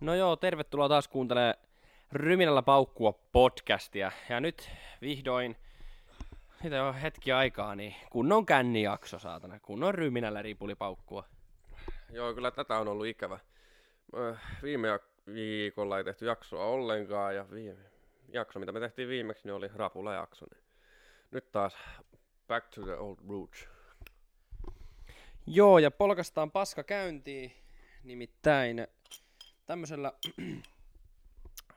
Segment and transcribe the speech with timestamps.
[0.00, 1.54] No joo, tervetuloa taas kuuntelemaan
[2.12, 4.12] Ryminällä paukkua podcastia.
[4.28, 4.70] Ja nyt
[5.00, 5.56] vihdoin,
[6.62, 11.24] siitä on hetki aikaa, niin kunnon kännijakso saatana, kunnon Ryminällä ripulipaukkua.
[12.10, 13.38] Joo, kyllä tätä on ollut ikävä.
[14.62, 14.88] Viime
[15.34, 17.80] viikolla ei tehty jaksoa ollenkaan ja viime
[18.28, 20.46] jakso, mitä me tehtiin viimeksi, niin oli rapulajakso.
[20.54, 20.64] Niin
[21.30, 21.76] nyt taas
[22.48, 23.68] back to the old roots.
[25.46, 27.52] Joo, ja polkastaan paska käyntiin,
[28.04, 28.86] nimittäin
[29.66, 30.12] tämmöisellä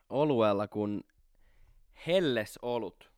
[0.09, 1.03] oluella kuin
[2.07, 3.11] Helles Olut.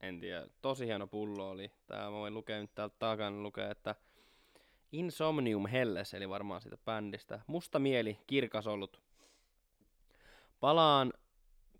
[0.00, 1.70] En tiedä, tosi hieno pullo oli.
[1.86, 3.94] Tää voin lukea nyt täältä takana lukee, että
[4.92, 7.40] Insomnium Helles, eli varmaan siitä bändistä.
[7.46, 9.00] Musta mieli, kirkas olut.
[10.60, 11.12] Palaan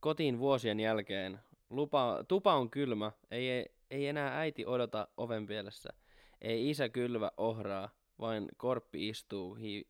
[0.01, 1.41] kotiin vuosien jälkeen.
[1.71, 5.91] Lupa, tupa on kylmä, ei, ei, ei enää äiti odota oven pielessä.
[6.41, 7.89] Ei isä kylvä ohraa,
[8.19, 9.89] vain korppi istuu hi-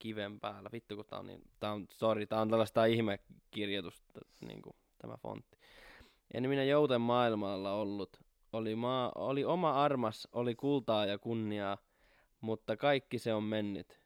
[0.00, 0.70] kiven päällä.
[0.72, 5.58] Vittu kun tää on niin, tää on, sorry, tää on tällaista ihmekirjoitusta, niinku tämä fontti.
[6.34, 8.20] En minä jouten maailmalla ollut.
[8.52, 11.78] Oli, maa, oli oma armas, oli kultaa ja kunniaa,
[12.40, 13.92] mutta kaikki se on mennyt.
[13.92, 13.98] Äh,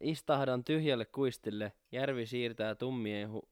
[0.00, 3.48] Istahdan tyhjälle kuistille, järvi siirtää tummien hu...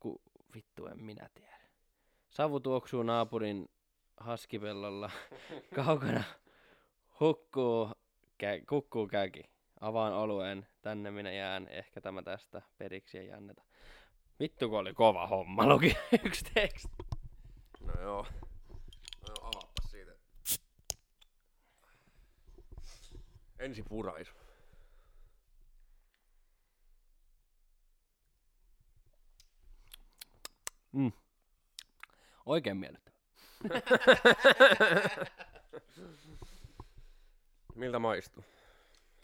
[0.00, 0.22] Ku...
[0.54, 1.58] Vittu en minä tiedä.
[2.30, 3.68] Savu tuoksuu naapurin
[4.16, 5.10] haskipellolla.
[5.76, 6.24] Kaukana
[7.20, 7.88] hukkuu,
[8.42, 9.53] kä- kukkuu käki.
[9.84, 13.62] Avaan oluen, tänne minä jään, ehkä tämä tästä periksi ei anneta.
[14.40, 16.88] Vittu kun oli kova homma, luki yksi teksti.
[17.80, 18.26] No joo.
[19.28, 20.12] No avaappa siitä.
[23.58, 24.32] Ensi puraisu.
[30.92, 31.12] Mm.
[32.46, 33.16] Oikein miellyttävä.
[37.74, 38.44] Miltä maistuu?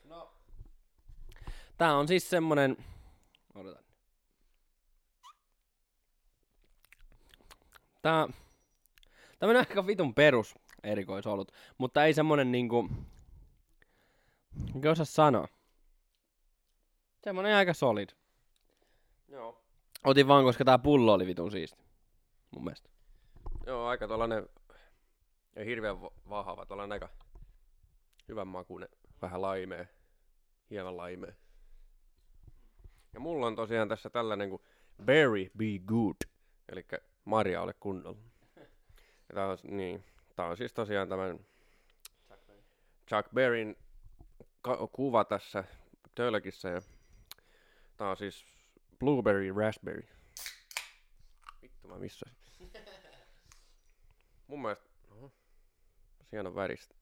[0.05, 0.40] No.
[1.81, 2.77] Tää on siis semmonen...
[3.55, 3.85] Odotan.
[8.03, 8.29] Tää...
[9.39, 12.89] Tämä on aika vitun perus erikoisolut, mutta ei semmonen niinku...
[14.75, 15.49] Mikä osaa sanoa?
[17.25, 18.09] Semmonen aika solid.
[19.29, 19.63] Joo.
[20.05, 21.85] Otin vaan, koska tää pullo oli vitun siisti.
[22.51, 22.91] Mun mielestä.
[23.67, 24.49] Joo, aika tollanen,
[25.57, 27.09] ei hirveän va- vahva, tollanen aika
[28.29, 28.89] hyvän makuinen,
[29.23, 29.87] vähän laimea,
[30.71, 31.33] hieman laimea.
[33.13, 34.63] Ja mulla on tosiaan tässä tällainen kuin
[35.05, 36.17] Berry Be Good,
[36.69, 36.87] eli
[37.25, 38.19] Maria ole kunnolla.
[39.29, 40.05] Ja tää on, niin,
[40.37, 41.47] tää on siis tosiaan tämän
[43.09, 43.77] Chuck Berryn
[44.63, 45.65] ka- kuva tässä
[46.15, 46.83] tölkissä ja
[47.97, 48.47] tää on siis
[48.99, 50.09] Blueberry Raspberry.
[51.63, 52.37] Vittu mä missasin.
[54.47, 55.33] Mun mielestä, oho,
[56.33, 57.00] hieno väristä.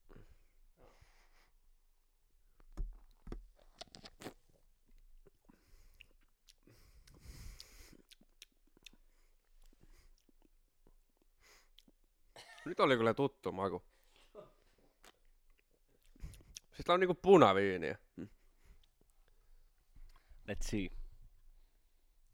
[12.69, 13.83] Nyt oli kyllä tuttu maku.
[16.75, 17.99] Siis tää on niinku punaviiniä.
[20.49, 20.89] Let's see.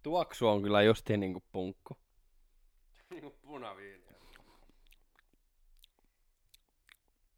[0.03, 1.97] Tuoksu on kyllä justiin niinku punkku.
[3.11, 4.15] niinku punaviiniä.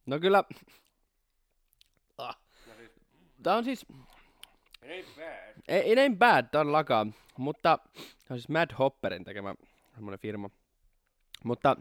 [0.07, 0.45] No kyllä...
[2.19, 2.35] No
[2.77, 2.91] siis,
[3.43, 3.87] Tää on siis...
[4.83, 5.63] ei bad.
[5.69, 9.55] Ei, it ain't bad todellakaan, mutta se on siis Mad Hopperin tekemä
[9.95, 10.51] semmonen firma.
[11.45, 11.77] Mutta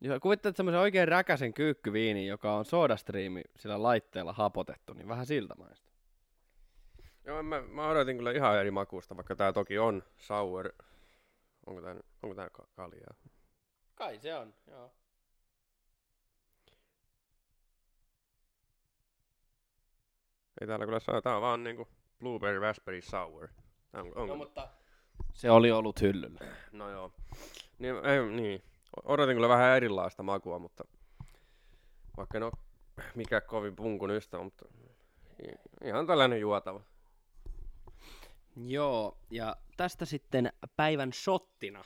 [0.00, 5.54] jos kuvittelet semmoisen oikein räkäsen kyykkyviinin, joka on sodastriimi sillä laitteella hapotettu, niin vähän siltä
[5.54, 5.90] maista.
[7.24, 10.72] Joo, mä, mä odotin kyllä ihan eri makuusta, vaikka tää toki on sour.
[11.66, 13.14] Onko tää, onko tää ka- kaljaa?
[13.94, 14.92] Kai se on, joo.
[20.60, 21.88] Ei täällä kyllä saa, tää on vaan niinku
[22.18, 23.48] blueberry raspberry sour.
[23.90, 24.68] Tää on, on, No mutta...
[25.34, 26.38] Se oli ollut hyllyllä.
[26.72, 27.12] no joo.
[27.78, 28.62] Niin, ei, niin.
[29.04, 30.84] Odotin kyllä vähän erilaista makua, mutta
[32.16, 32.52] vaikka en oo
[33.14, 34.64] mikään kovin punkun ystävä, mutta
[35.84, 36.80] ihan tällainen juotava.
[38.56, 41.84] Joo, ja tästä sitten päivän shottina.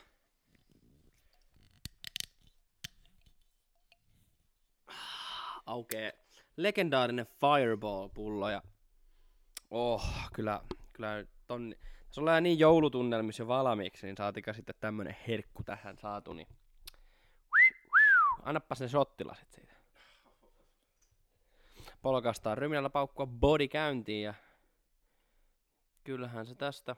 [5.65, 6.19] Aukee
[6.57, 8.61] legendaarinen Fireball-pullo ja...
[9.71, 10.03] Oh,
[10.33, 10.61] kyllä,
[10.93, 11.75] kyllä ton...
[12.11, 16.47] Se on niin joulutunnelmissa jo valmiiksi, niin saatika sitten tämmönen herkku tähän saatu, niin...
[18.43, 19.73] Annapas ne shottilasit siitä.
[22.01, 24.33] Polkastaa ryminällä paukkua body käyntiin ja
[26.03, 26.95] Kyllähän se tästä.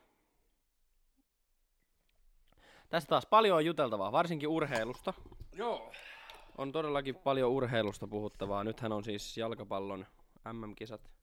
[2.90, 5.14] Tästä taas paljon on juteltavaa, varsinkin urheilusta.
[5.54, 5.94] Joo.
[6.58, 8.64] On todellakin paljon urheilusta puhuttavaa.
[8.64, 10.06] Nythän on siis jalkapallon
[10.54, 11.16] MM-kisat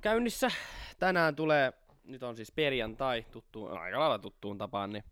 [0.00, 0.50] käynnissä
[0.98, 1.72] tänään tulee,
[2.04, 5.04] nyt on siis perjantai, tuttuun, aika lailla tuttuun tapaan, niin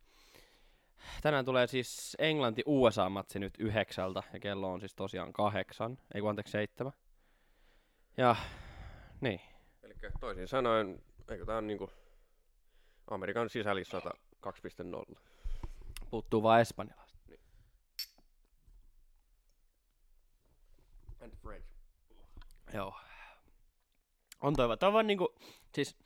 [1.22, 6.50] tänään tulee siis Englanti-USA-matsi nyt yhdeksältä, ja kello on siis tosiaan kahdeksan, ei kun anteeksi
[6.50, 6.92] seitsemän.
[8.16, 8.36] Ja,
[9.20, 9.40] niin.
[9.82, 11.90] Eli toisin sanoen, eikö tää on niinku
[13.10, 14.10] Amerikan sisällissota
[15.10, 15.18] 2.0.
[16.10, 17.18] Puuttuu vaan espanjalaista.
[21.20, 21.66] And French.
[22.74, 22.94] Joo.
[24.40, 24.76] On toivo.
[24.76, 25.34] Tämä on vaan niinku,
[25.74, 25.96] siis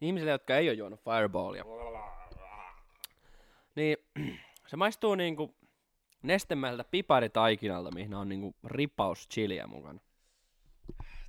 [0.00, 1.64] ihmisille, jotka ei ole juonut Fireballia,
[3.74, 3.96] niin
[4.66, 5.56] se maistuu niinku
[6.22, 10.00] nestemältä piparitaikinalta, mihin on niinku ripaus chiliä mukana.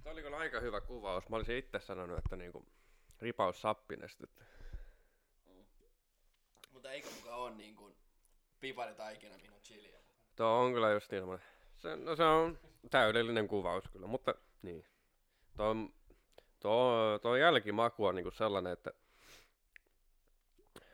[0.04, 1.30] Tämä oli kyllä aika hyvä kuvaus.
[1.30, 2.66] Mä olisin itse sanonut, että niinku
[3.20, 4.46] ripaus sappinestettä.
[6.72, 7.96] Mutta eikö mukaan ole niinku
[8.60, 10.00] piparitaikina, mihin on chiliä
[10.36, 11.48] Tuo on kyllä just niin semmoinen.
[11.78, 12.60] Se, no se on
[12.92, 14.86] täydellinen kuvaus kyllä, mutta niin.
[15.58, 15.76] Tuo,
[16.60, 18.92] tuo, tuo jälkimaku on niinku sellainen, että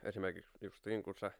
[0.08, 1.32] esimerkiksi just niin kun sä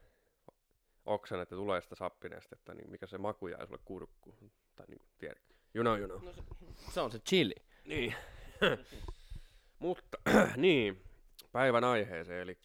[1.04, 4.52] oksan, että tulee sitä sappinestettä, niin mikä se maku jää sulle kurkkuun.
[4.76, 5.42] Tai niin kuin tiedät.
[5.74, 6.24] You know, you know.
[6.24, 6.42] No se,
[6.92, 7.54] se on se chili.
[7.84, 8.14] Niin.
[9.78, 10.18] Mutta
[10.56, 11.02] niin,
[11.52, 12.58] päivän aiheeseen, eli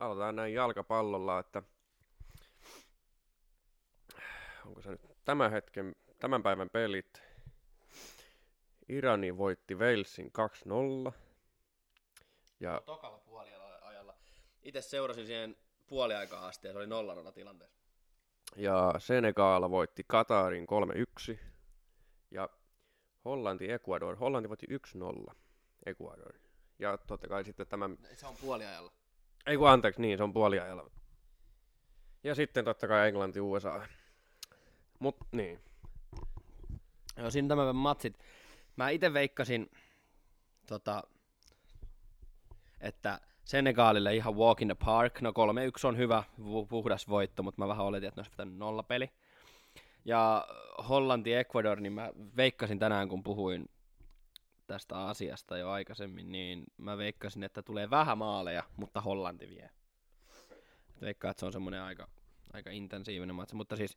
[0.00, 1.62] aloitetaan näin jalkapallolla, että
[4.66, 7.22] onko se nyt tämän hetken, tämän päivän pelit.
[8.88, 10.32] Irani voitti Walesin
[11.08, 11.12] 2-0.
[12.60, 13.57] Ja Tokalla puoliajalla.
[14.62, 15.56] Itse seurasin siihen
[15.86, 17.78] puoliaikaa asti ja se oli 0 tilanteessa.
[18.56, 20.66] ja Senegal voitti Katarin
[21.34, 21.38] 3-1.
[22.30, 22.48] Ja
[23.24, 24.16] Hollanti, Ecuador.
[24.16, 24.66] Hollanti voitti
[25.30, 25.34] 1-0
[25.86, 26.32] Ecuador.
[26.78, 28.92] Ja totta kai sitten tämä Se on puoliajalla.
[29.46, 30.90] Ei kun anteeksi, niin se on puoliajalla.
[32.24, 33.86] Ja sitten totta kai Englanti, USA.
[34.98, 35.60] Mut niin.
[37.16, 38.18] Joo, siinä tämän päivän matsit.
[38.76, 39.70] Mä itse veikkasin,
[40.66, 41.02] tota,
[42.80, 45.20] että Senegalille ihan walk in the park.
[45.20, 48.56] No 3-1 on hyvä, pu- puhdas voitto, mutta mä vähän oletin, että ne olisi pitänyt
[48.56, 49.10] nollapeli.
[50.04, 50.46] Ja
[50.88, 53.70] Hollanti, Ecuador, niin mä veikkasin tänään, kun puhuin
[54.66, 59.70] tästä asiasta jo aikaisemmin, niin mä veikkasin, että tulee vähän maaleja, mutta Hollanti vie.
[61.00, 62.08] Veikkaan, että se on semmoinen aika,
[62.52, 63.96] aika intensiivinen matsi, mutta siis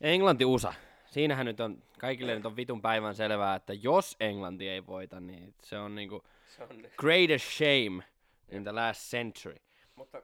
[0.00, 0.74] Englanti-USA.
[1.06, 5.54] Siinähän nyt on, kaikille nyt on vitun päivän selvää, että jos Englanti ei voita, niin
[5.62, 6.24] se on niinku
[6.56, 8.09] Se on greatest shame
[8.50, 9.56] in the last century.
[9.94, 10.22] Mutta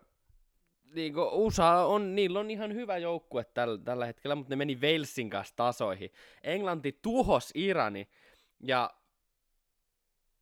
[0.95, 5.31] Niinku USA on, niillä on ihan hyvä joukkue täl, tällä hetkellä, mutta ne meni Walesin
[5.31, 6.11] kanssa tasoihin.
[6.43, 8.09] Englanti tuhos Irani
[8.61, 8.91] ja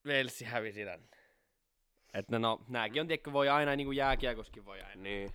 [0.06, 1.08] Walesi hävisi Iranin.
[2.14, 5.02] Että no, nääkin on, tiedätkö, voi aina, niin kuin jääkiekoskin voi aina.
[5.02, 5.32] niin.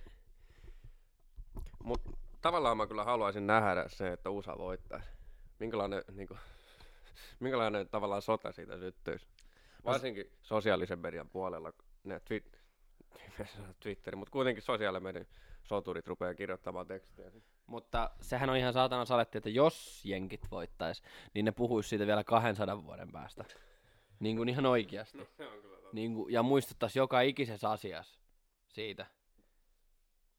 [1.84, 2.00] Mut
[2.40, 5.00] tavallaan mä kyllä haluaisin nähdä se, että USA voittaa.
[5.58, 6.36] Minkälainen, niinku,
[7.40, 9.26] minkälainen tavallaan sota siitä syttyisi.
[9.84, 11.72] Varsinkin sosiaalisen median puolella.
[12.04, 12.58] Ne twi-
[13.82, 15.26] Twitteri, mutta kuitenkin sosiaalisen median
[15.62, 17.30] soturit rupeaa kirjoittamaan tekstejä.
[17.66, 21.02] Mutta sehän on ihan saatana saletti, että jos jenkit voittais,
[21.34, 23.44] niin ne puhuis siitä vielä 200 vuoden päästä.
[24.20, 25.18] Niin kuin ihan oikeasti.
[25.36, 25.90] Se on kyllä totta.
[25.92, 28.20] Niin kuin, ja muistuttais joka ikisessä asiassa
[28.68, 29.06] siitä.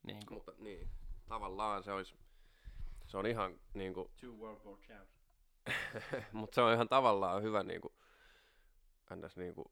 [0.04, 0.38] Niin kuin.
[0.38, 0.90] Mutta niin,
[1.28, 2.16] tavallaan se olisi,
[3.08, 5.22] se on ihan niinku, Two World War Champs.
[6.31, 7.96] mutta se on ihan tavallaan hyvä niinku,
[9.16, 9.72] ns niinku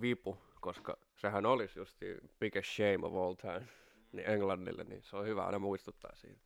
[0.00, 1.98] vipu, koska sehän olisi just
[2.40, 3.68] biggest shame of all time
[4.14, 6.40] niin Englannille, niin se on hyvä aina muistuttaa siitä.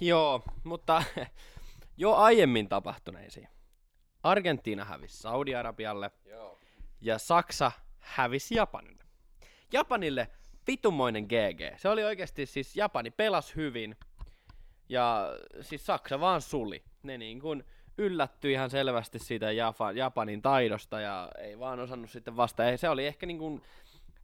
[0.00, 1.02] Joo, mutta
[1.96, 3.48] jo aiemmin tapahtuneisiin.
[4.22, 6.58] Argentiina hävisi Saudi-Arabialle Joo.
[7.00, 9.04] ja Saksa hävisi Japanille.
[9.72, 10.28] Japanille
[10.66, 11.78] vitumoinen GG.
[11.78, 13.96] Se oli oikeasti siis Japani pelasi hyvin
[14.88, 16.84] ja siis Saksa vaan suli.
[17.02, 17.64] Ne niin kuin
[17.98, 19.46] yllättyi ihan selvästi siitä
[19.94, 22.64] Japanin taidosta ja ei vaan osannut sitten vasta.
[22.64, 23.62] Ei, se oli ehkä niin kuin,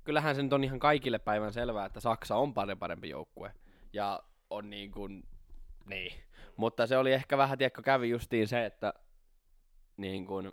[0.05, 3.53] kyllähän se nyt on ihan kaikille päivän selvää, että Saksa on paljon parempi joukkue.
[3.93, 5.25] Ja on niin kuin,
[5.87, 6.13] niin.
[6.57, 8.95] Mutta se oli ehkä vähän, tiedätkö, kävi justiin se, että
[9.97, 10.53] niin kuin,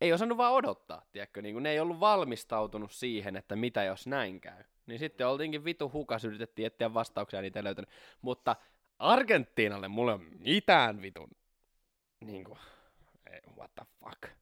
[0.00, 4.06] ei osannut vaan odottaa, tiedätkö, niin kuin ne ei ollut valmistautunut siihen, että mitä jos
[4.06, 4.64] näin käy.
[4.86, 7.90] Niin sitten oltiinkin vitu hukas, yritettiin etsiä vastauksia, niitä ei löytänyt.
[8.22, 8.56] Mutta
[8.98, 11.30] Argentiinalle mulle on mitään vitun,
[12.26, 12.58] niin kuin,
[13.32, 14.36] ei, what the fuck.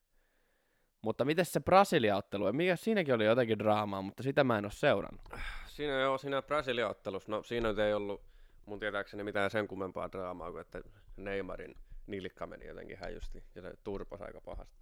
[1.03, 5.23] Mutta miten se Brasilia-ottelu, mikä siinäkin oli jotakin draamaa, mutta sitä mä en ole seurannut.
[5.67, 8.23] Siinä joo, siinä Brasilia-ottelussa, no siinä ei ollut
[8.67, 10.81] mun tietääkseni mitään sen kummempaa draamaa kuin että
[11.17, 11.75] Neymarin
[12.07, 14.77] nilkka meni jotenkin häjysti ja se turpasi aika pahasti.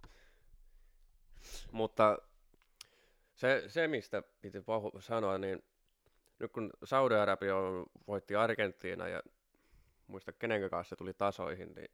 [1.71, 2.17] Mutta
[3.35, 5.63] se, se mistä piti puhu, sanoa, niin
[6.39, 7.55] nyt kun Saudi-Arabia
[8.07, 9.23] voitti Argentiina ja
[10.07, 11.91] muista kenen kanssa se tuli tasoihin, niin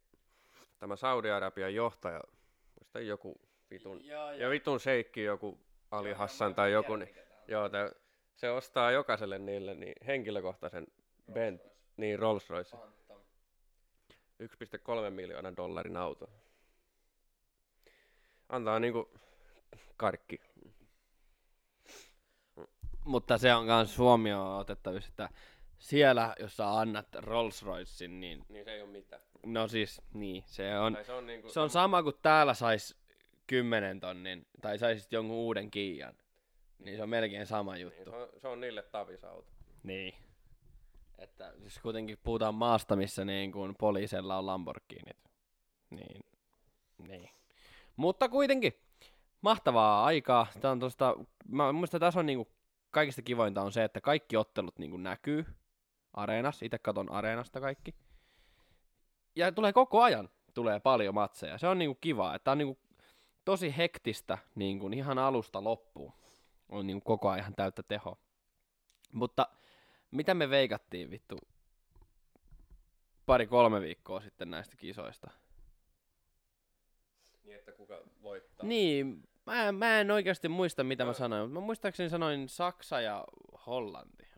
[0.78, 2.20] tämä Saudi-Arabian johtaja,
[2.74, 3.40] muista joku
[3.70, 7.14] vitun, Joo, ja vitun seikki joku Ali Hassan tai joku, niin,
[7.48, 7.90] joo, tää,
[8.34, 10.86] se ostaa jokaiselle niille niin henkilökohtaisen
[11.32, 11.62] Bent,
[11.96, 12.76] niin Rolls Royce.
[14.42, 16.30] 1,3 miljoonan dollarin auto.
[18.48, 19.10] Antaa niinku
[19.96, 20.40] karkki.
[23.04, 25.28] Mutta se on myös huomioon otettavissa, että
[25.78, 29.22] siellä, jos sä annat Rolls Roycein, niin Niin se ei ole mitään.
[29.46, 31.48] no siis, niin, se on, Tai se on niinku...
[31.48, 32.96] se on sama kuin täällä sais
[33.46, 36.14] 10 tonnin, tai saisit jonkun uuden Kiian.
[36.78, 38.10] Niin se on melkein sama Niin, juttu.
[38.10, 39.52] se, on, se on niille tavisauto.
[39.82, 40.14] Niin.
[41.18, 45.16] Että jos kuitenkin puhutaan maasta, missä niin kuin poliisilla on Lamborghinit.
[45.90, 46.24] Niin.
[47.08, 47.30] Niin.
[47.96, 48.72] Mutta kuitenkin,
[49.40, 50.46] mahtavaa aikaa.
[50.60, 51.14] Tää on tosta,
[51.48, 52.48] mä muistan, tässä on niinku
[52.90, 55.46] kaikista kivointa on se, että kaikki ottelut niinku näkyy
[56.16, 56.64] areenassa.
[56.66, 57.94] Itse katon areenasta kaikki.
[59.36, 61.58] Ja tulee koko ajan, tulee paljon matseja.
[61.58, 62.78] Se on niinku kiva, että on niinku
[63.44, 66.12] tosi hektistä niinku ihan alusta loppuun.
[66.68, 68.18] On niinku koko ajan täyttä teho.
[69.12, 69.48] Mutta
[70.10, 71.38] mitä me veikattiin vittu
[73.26, 75.30] pari-kolme viikkoa sitten näistä kisoista?
[77.44, 78.66] Niin, että kuka voittaa.
[78.66, 83.00] Niin, mä, mä en oikeasti muista mitä mä Mä- sanoin, mutta mä muistaakseni sanoin Saksa
[83.00, 83.24] ja
[83.66, 84.35] Hollanti.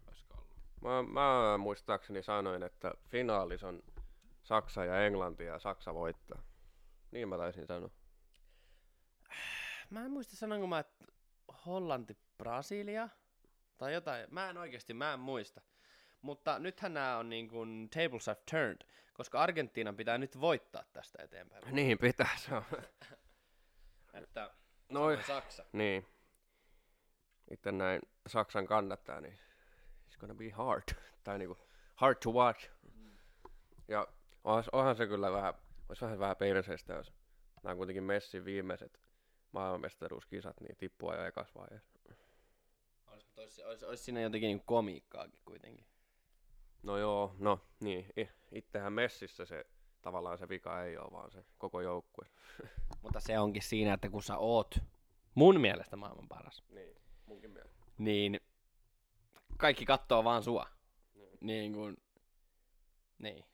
[0.82, 3.82] Mä, mä muistaakseni sanoin, että finaalis on
[4.42, 6.42] Saksa ja Englanti ja Saksa voittaa.
[7.10, 7.90] Niin mä taisin sanoa.
[9.90, 11.04] Mä en muista sanonko mä, että
[11.66, 13.08] Hollanti, Brasilia
[13.78, 14.26] tai jotain.
[14.30, 15.60] Mä en oikeasti, mä en muista.
[16.22, 21.22] Mutta nythän nämä on niin kuin tables have turned, koska Argentiinan pitää nyt voittaa tästä
[21.22, 21.74] eteenpäin.
[21.74, 22.64] Niin pitää se on.
[24.22, 24.50] Että
[24.88, 25.64] Noi, Saksa.
[25.72, 26.06] niin.
[27.50, 29.38] Itse näin Saksan kannattaa, niin
[30.18, 30.82] it's gonna be hard.
[31.24, 31.58] Tai niinku
[31.94, 32.70] hard to watch.
[33.88, 34.06] Ja
[34.44, 35.54] onhan, onhan se kyllä vähän,
[35.88, 37.12] olisi vähän vähän perseestä, jos
[37.62, 39.00] nämä on kuitenkin Messin viimeiset
[39.52, 41.98] maailmanmestaruuskisat, niin tippua jo ekas vaiheessa.
[43.06, 45.86] Olisi, olisi, olisi, olisi siinä jotenkin niin komiikkaakin kuitenkin.
[46.82, 48.06] No joo, no niin.
[48.52, 49.66] Ittehän Messissä se
[50.02, 52.26] tavallaan se vika ei ole, vaan se koko joukkue.
[53.02, 54.78] Mutta se onkin siinä, että kun sä oot
[55.34, 56.96] mun mielestä maailman paras, Niin,
[57.26, 57.84] munkin mielestä.
[57.98, 58.40] niin
[59.58, 60.66] kaikki kattoo vaan sua.
[61.14, 61.38] Niin.
[61.40, 61.96] Niin kun,
[63.18, 63.44] niin.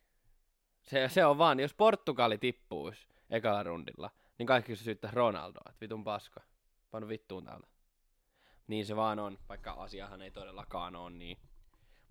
[0.82, 5.80] Se, se on vaan, jos Portugali tippuisi ekalla rundilla, niin kaikki se syyttää Ronaldoa, että
[5.80, 6.40] vitun paska.
[6.90, 7.66] Panu vittuun täältä.
[8.66, 11.38] Niin se vaan on, vaikka asiahan ei todellakaan ole niin.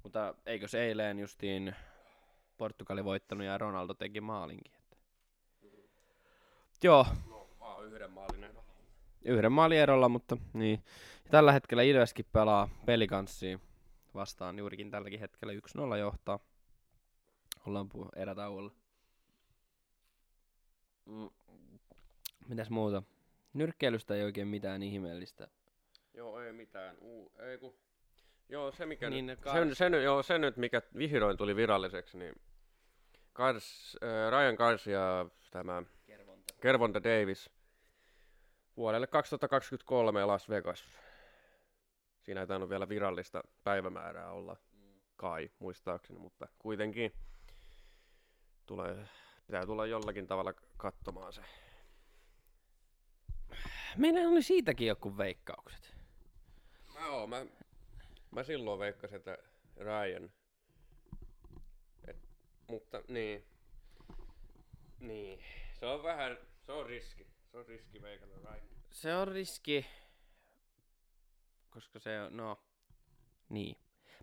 [0.03, 1.75] Mutta eikö se eilen justiin
[2.57, 4.73] Portugali voittanut ja Ronaldo teki maalinkin.
[4.75, 4.97] Että.
[6.83, 8.55] Joo, No, vaan yhden maalinen.
[9.25, 10.83] yhden maalin erolla, mutta niin.
[11.25, 13.61] Ja tällä hetkellä Ilveskin pelaa pelikanssiin
[14.13, 15.53] vastaan juurikin tälläkin hetkellä
[15.93, 16.39] 1-0 johtaa.
[17.67, 18.71] Ollaan puhu erätauolla.
[21.05, 21.29] Mm.
[22.47, 23.03] Mitäs muuta?
[23.53, 25.47] Nyrkkeilystä ei oikein mitään ihmeellistä.
[26.13, 26.97] Joo, ei mitään.
[27.01, 27.73] Uu, ei kun...
[28.49, 31.55] Joo, se mikä Niin, nyt, se, kars- se, nyt, joo, se nyt, mikä vihdoin tuli
[31.55, 32.35] viralliseksi, niin
[33.33, 35.83] Kars, äh, Ryan Kars ja tämä
[36.61, 37.49] Kervonta Davis
[38.77, 40.83] vuodelle 2023 Las Vegas.
[42.23, 44.57] Siinä ei tainnut vielä virallista päivämäärää olla,
[45.15, 47.13] kai muistaakseni, mutta kuitenkin
[48.65, 49.07] tulee,
[49.47, 51.41] pitää tulla jollakin tavalla katsomaan se.
[53.97, 55.95] Meillä oli siitäkin joku veikkaukset.
[56.93, 57.45] Mä, oon, mä,
[58.31, 59.37] mä silloin veikkasin, että
[59.77, 60.31] Ryan.
[62.07, 62.17] Et,
[62.67, 63.45] mutta niin.
[64.99, 65.39] Niin.
[65.79, 67.27] Se on vähän, se on riski.
[67.51, 68.67] Se on riski veikata Ryan.
[68.91, 69.85] Se on riski,
[71.73, 72.59] koska se on, no,
[73.49, 73.77] niin.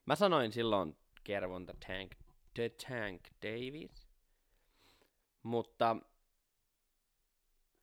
[0.07, 2.13] Mä sanoin silloin Kervonta Tank,
[2.55, 4.09] The Tank Davis,
[5.43, 5.97] mutta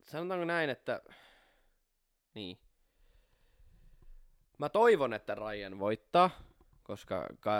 [0.04, 1.02] sanotaanko näin, että
[2.34, 2.58] niin.
[4.58, 6.30] Mä toivon, että Ryan voittaa,
[6.82, 7.52] koska ka,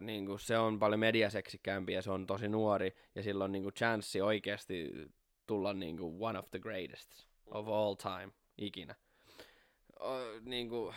[0.00, 3.62] niin kuin se on paljon mediaseksikämpi ja se on tosi nuori ja sillä on niin
[3.62, 4.92] kuin chanssi oikeasti
[5.46, 8.94] tulla niin kuin one of the greatest of all time ikinä.
[10.00, 10.94] O, niin kuin,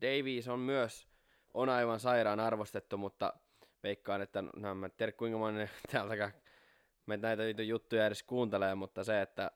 [0.00, 1.08] Davies on myös
[1.54, 3.32] on aivan sairaan arvostettu, mutta
[3.82, 6.32] veikkaan, että no, mä en tiedä kuinka moni täältäkään
[7.10, 9.50] me näitä juttuja edes kuuntelee, mutta se, että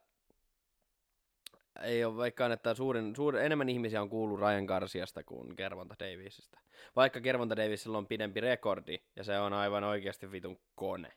[1.82, 6.60] ei ole veikkaan, että suurin, suurin, enemmän ihmisiä on kuullut Ryan Garciasta kuin Kervonta Davisista.
[6.96, 11.12] Vaikka Kervonta Davisilla on pidempi rekordi, ja se on aivan oikeasti vitun kone.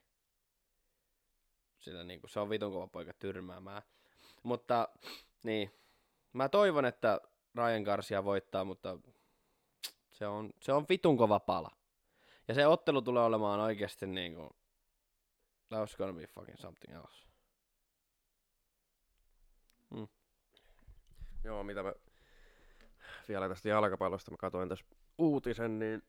[1.80, 3.82] Sillä niin kuin, se on vitun kova poika tyrmäämään.
[4.44, 4.90] Mutta
[5.44, 5.72] niin,
[6.34, 7.22] mä toivon, että
[7.56, 8.98] Ryan Garcia voittaa, mutta
[10.18, 11.72] se on, se on vitun kova pala.
[12.48, 14.50] Ja se ottelu tulee olemaan oikeasti niin kuin,
[15.70, 17.28] that was gonna be fucking something else.
[19.90, 20.08] Mm.
[21.44, 21.94] Joo, mitä mä
[23.28, 24.86] vielä tästä jalkapallosta mä katsoin tässä
[25.18, 26.04] uutisen, niin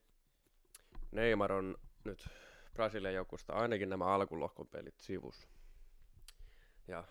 [1.11, 2.29] Neymar on nyt
[2.73, 5.47] Brasilian joukkueesta ainakin nämä alkulohkon pelit sivus.
[6.87, 7.03] Ja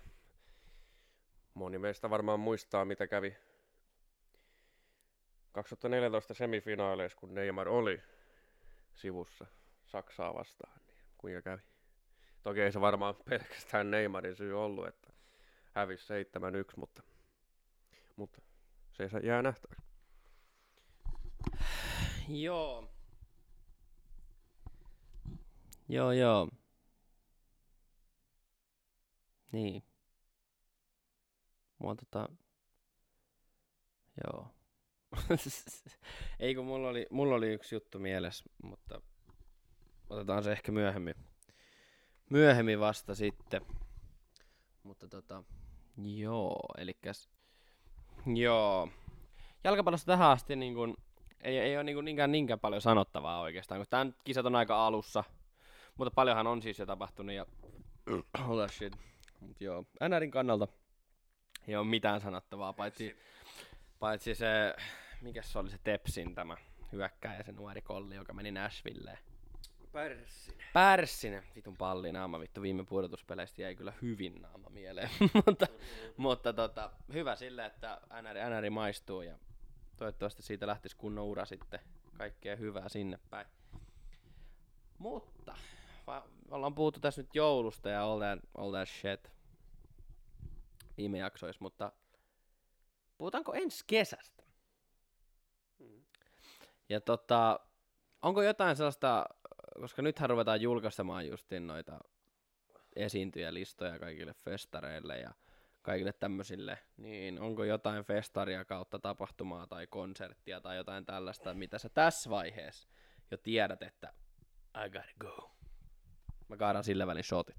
[1.54, 3.36] moni meistä varmaan muistaa, mitä kävi
[5.52, 8.02] 2014 semifinaaleissa, kun Neymar oli
[8.94, 9.46] sivussa
[9.86, 11.62] Saksaa vastaan, niin kuinka kävi.
[12.42, 15.12] Toki ei se varmaan pelkästään Neymarin syy ollut, että
[15.72, 16.12] hävisi
[16.72, 17.02] 7-1, mutta,
[18.16, 18.42] mutta
[18.92, 19.88] se jää nähtäväksi.
[22.28, 22.90] Joo.
[25.88, 26.48] Joo, joo.
[29.52, 29.82] Niin.
[31.78, 32.28] Mua tota...
[34.24, 34.57] Joo.
[36.40, 39.00] Ei kun mulla oli, mulla oli yksi juttu mielessä, mutta
[40.10, 41.14] otetaan se ehkä myöhemmin.
[42.30, 43.62] Myöhemmin vasta sitten.
[44.82, 45.42] Mutta tota,
[46.02, 47.28] joo, elikäs,
[48.34, 48.88] joo.
[49.64, 50.96] Jalkapallossa tähän asti niin kun,
[51.40, 55.24] ei, ei ole niin niinkään, niinkään paljon sanottavaa oikeastaan, kun tämä kisat on aika alussa.
[55.96, 57.46] Mutta paljonhan on siis jo tapahtunut ja
[58.56, 58.96] that shit.
[59.40, 60.68] Mut joo, NRin kannalta
[61.68, 63.16] ei ole mitään sanottavaa, paitsi,
[63.98, 64.74] paitsi se,
[65.20, 66.56] mikä se oli se Tepsin tämä
[66.92, 69.18] hyökkääjä, se nuori kolli, joka meni Nashvilleen.
[69.92, 70.66] Pärssinen.
[70.72, 75.10] Pärssinen, vitun pallinaama, vittu viime pudotuspeleistä jäi kyllä hyvin naama mieleen,
[75.46, 75.66] mutta,
[76.16, 79.38] mutta tota, hyvä sille, että NR, NR maistuu ja
[79.96, 81.80] toivottavasti siitä lähtisi kunnon ura sitten,
[82.18, 83.46] kaikkea hyvää sinne päin.
[84.98, 85.54] Mutta,
[86.06, 89.30] va- ollaan puhuttu tässä nyt joulusta ja all that, all that shit
[90.96, 91.92] viime jaksoissa, mutta
[93.18, 94.44] puhutaanko ensi kesästä?
[95.78, 96.04] Mm.
[96.88, 97.60] Ja tota,
[98.22, 99.26] onko jotain sellaista,
[99.80, 101.98] koska nythän ruvetaan julkaisemaan justiin noita
[102.96, 105.34] esiintyjälistoja kaikille festareille ja
[105.82, 111.88] kaikille tämmöisille, niin onko jotain festaria kautta tapahtumaa tai konserttia tai jotain tällaista, mitä sä
[111.88, 112.88] tässä vaiheessa
[113.30, 114.12] jo tiedät, että
[114.86, 115.50] I gotta go.
[116.48, 117.56] Mä kaadan sillä välin shotit.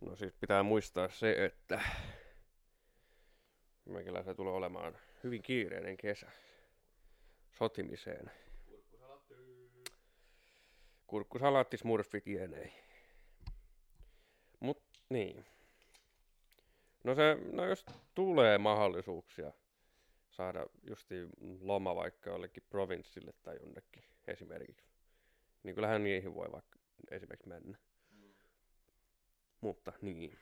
[0.00, 1.80] No siis pitää muistaa se, että
[3.84, 6.30] meikäläisellä tulee olemaan hyvin kiireinen kesä
[7.52, 8.30] sotimiseen.
[11.06, 12.72] Kurkkusalaatti, smurfit, jenei.
[14.60, 15.46] Mut niin.
[17.04, 19.52] No se, no jos tulee mahdollisuuksia
[20.30, 21.14] saada justi
[21.60, 24.90] loma vaikka jollekin provinssille tai jonnekin esimerkiksi,
[25.62, 26.78] niin kyllähän niihin voi vaikka
[27.10, 27.78] esimerkiksi mennä.
[29.60, 30.38] Mutta niin.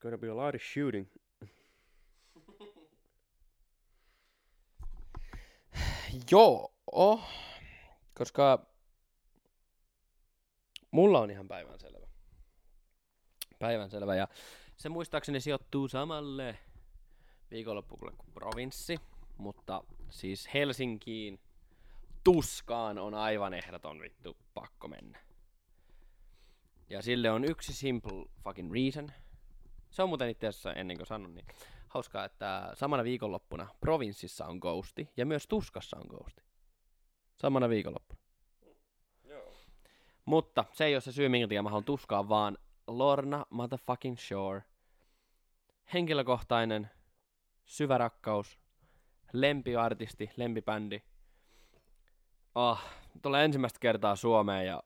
[0.00, 1.06] Gonna be a lot of shooting.
[6.30, 6.72] Joo,
[8.14, 8.66] koska
[10.90, 12.06] mulla on ihan päivänselvä.
[13.58, 14.28] Päivänselvä ja
[14.76, 16.58] se muistaakseni sijoittuu samalle
[17.50, 18.98] viikonloppukulle kuin provinssi,
[19.38, 21.40] mutta siis Helsinkiin
[22.24, 25.18] tuskaan on aivan ehdoton vittu pakko mennä.
[26.90, 29.12] Ja sille on yksi simple fucking reason.
[29.90, 31.46] Se on muuten itse asiassa ennen kuin sanon, niin
[31.88, 36.42] hauskaa, että samana viikonloppuna provinssissa on ghosti ja myös Tuskassa on ghosti.
[37.36, 38.20] Samana viikonloppuna.
[39.24, 39.54] Joo.
[40.24, 44.62] Mutta se ei ole se syy, minkä takia mä haluan tuskaa, vaan Lorna motherfucking Shore.
[45.94, 46.90] Henkilökohtainen,
[47.64, 48.58] syvä rakkaus,
[49.32, 51.02] lempiartisti, lempibändi.
[52.54, 52.84] Ah,
[53.22, 54.82] tulee ensimmäistä kertaa Suomeen ja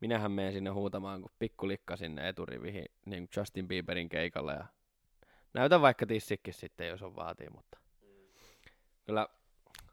[0.00, 4.66] minähän menen sinne huutamaan kuin pikkulikka sinne eturivihin niin kuin Justin Bieberin keikalle ja
[5.54, 7.78] näytän vaikka tissikin sitten, jos on vaatii, mutta
[9.06, 9.28] kyllä,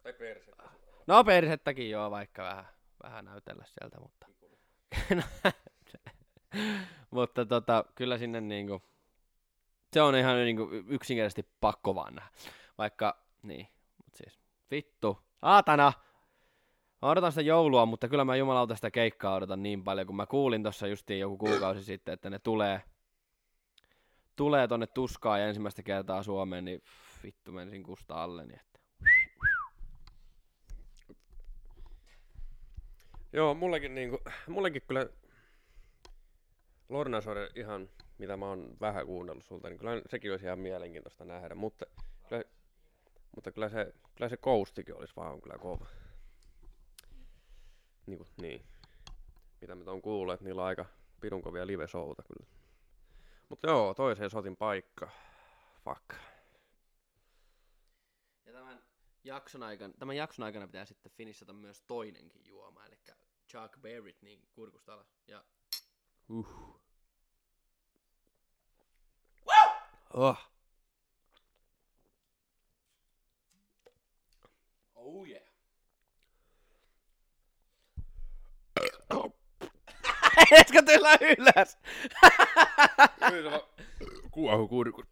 [0.04, 0.64] Tai persettä.
[1.08, 2.66] no persettäkin joo, vaikka vähän,
[3.04, 4.28] vähän näytellä sieltä, mutta
[7.12, 8.82] mutta tota, kyllä sinne niinku,
[9.94, 12.30] se on ihan niinku yksinkertaisesti pakko vaan nähdä.
[12.78, 14.40] Vaikka, niin, mut siis,
[14.72, 15.94] vittu, saatana!
[17.06, 20.26] Mä odotan sitä joulua, mutta kyllä mä jumalauta sitä keikkaa odotan niin paljon, kun mä
[20.26, 22.82] kuulin tossa justiin joku kuukausi sitten, että ne tulee,
[24.36, 26.82] tulee tonne tuskaa ja ensimmäistä kertaa Suomeen, niin
[27.24, 28.80] vittu menisin kusta alle, niin että
[33.34, 35.10] Joo, mullekin niinku, mullekin kyllä
[36.90, 41.26] Lorna Shore ihan, mitä mä oon vähän kuunnellut sulta, niin kyllä sekin olisi ihan mielenkiintoista
[41.26, 41.86] nähdä, mutta
[42.30, 42.44] kyllä,
[43.36, 45.86] mutta kyllä se, kyllä se koustikin olisi vaan kyllä kova
[48.06, 48.66] niin, kuin, niin.
[49.62, 50.86] mitä mitä on kuullut, että niillä on aika
[51.22, 52.46] pirun kovia live showta kyllä.
[53.50, 55.10] Mutta joo, toiseen sotin paikka.
[55.84, 56.14] Fuck.
[58.46, 58.84] Ja tämän
[59.24, 62.98] jakson aikana, tämän jakson aikana pitää sitten finissata myös toinenkin juoma, eli
[63.48, 65.16] Chuck Berryt niin kurkusta alas.
[65.28, 65.44] Ja...
[66.30, 66.82] Uh.
[69.48, 69.72] Wow!
[70.14, 70.38] Oh.
[74.96, 75.45] oh yeah.
[80.52, 81.78] Esko tulla ylös?
[84.32, 85.08] Kuohu kurkut.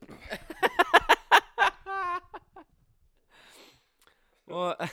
[4.49, 4.87] Mo-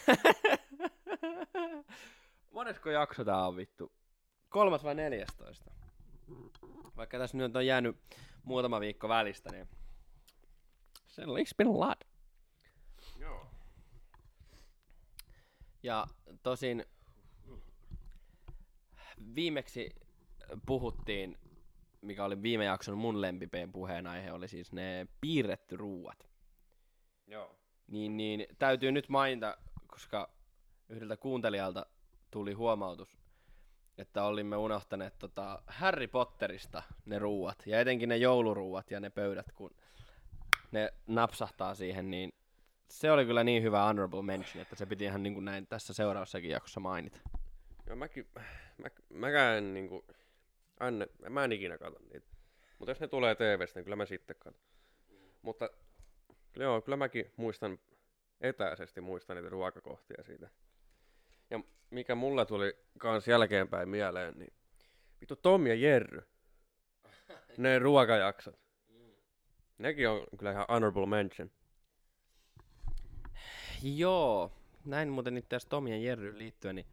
[2.51, 3.93] Monesko jakso tää on vittu?
[4.49, 5.71] Kolmas vai neljästoista?
[6.97, 7.97] Vaikka tässä nyt on jäänyt
[8.43, 9.69] muutama viikko välistä, niin...
[11.07, 12.05] Se it's been a lot.
[13.19, 13.47] Joo.
[15.83, 16.07] Ja
[16.43, 16.85] tosin
[19.35, 19.91] viimeksi
[20.67, 21.39] puhuttiin,
[22.01, 26.29] mikä oli viime jakson mun lempipeen puheenaihe, oli siis ne piirretty ruuat.
[27.27, 27.57] Joo.
[27.87, 30.31] Niin, niin täytyy nyt mainita, koska
[30.89, 31.87] yhdeltä kuuntelijalta
[32.31, 33.17] tuli huomautus,
[33.99, 39.53] että olimme unohtaneet tota Harry Potterista ne ruuat, ja etenkin ne jouluruuat ja ne pöydät,
[39.53, 39.71] kun
[40.73, 42.33] ne napsahtaa siihen, niin
[42.89, 45.95] se oli kyllä niin hyvä honorable mention, että se piti ihan niin kuin näin tässä
[45.95, 47.21] seuraavassakin jaksossa mainita.
[47.87, 48.29] Joo, mäkin,
[48.79, 50.05] mä, mäkään en niinku,
[50.81, 52.27] aina, mä en ikinä katso niitä.
[52.79, 54.63] Mutta jos ne tulee TVstä, niin kyllä mä sitten katson.
[55.43, 55.71] Mutta
[56.53, 57.79] kyllä joo, kyllä mäkin muistan,
[58.41, 60.51] etäisesti muistan niitä ruokakohtia siitä.
[61.51, 64.53] Ja mikä mulle tuli kans jälkeenpäin mieleen, niin
[65.21, 66.23] vittu Tom ja Jerry.
[67.59, 68.61] Ne ruokajaksot.
[69.79, 71.51] Nekin on kyllä ihan honorable mention.
[73.83, 74.53] Joo,
[74.85, 76.87] näin muuten itse asiassa Tomi ja Jerry liittyen, niin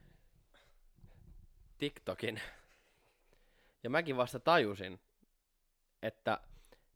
[1.77, 2.41] TikTokin.
[3.83, 4.99] Ja mäkin vasta tajusin,
[6.01, 6.41] että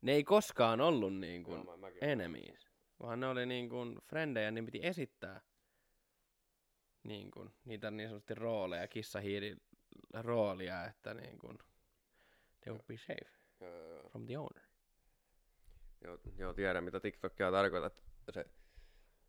[0.00, 4.50] ne ei koskaan ollut niin kuin Joo, mä- enemies, vaan ne oli niin kuin frendejä,
[4.50, 5.40] niin piti esittää
[7.02, 9.56] niin kuin, niitä niin sanotusti rooleja, kissahiiri
[10.14, 11.58] roolia, että niin kuin,
[12.60, 14.08] they would be safe Joo, joo, joo.
[14.08, 14.62] from the owner.
[16.04, 18.02] Joo, joo, tiedän mitä TikTokia tarkoitat.
[18.30, 18.44] Se,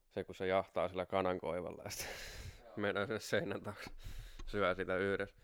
[0.09, 2.15] se kun se jahtaa sillä kanankoivalla ja sitten
[2.81, 3.91] mennään sinne seinän taakse,
[4.45, 5.42] syö sitä yhdessä.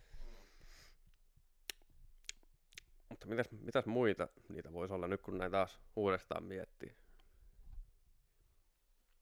[3.09, 6.95] Mutta mitäs, mitäs muita niitä voisi olla nyt kun näin taas uudestaan miettii?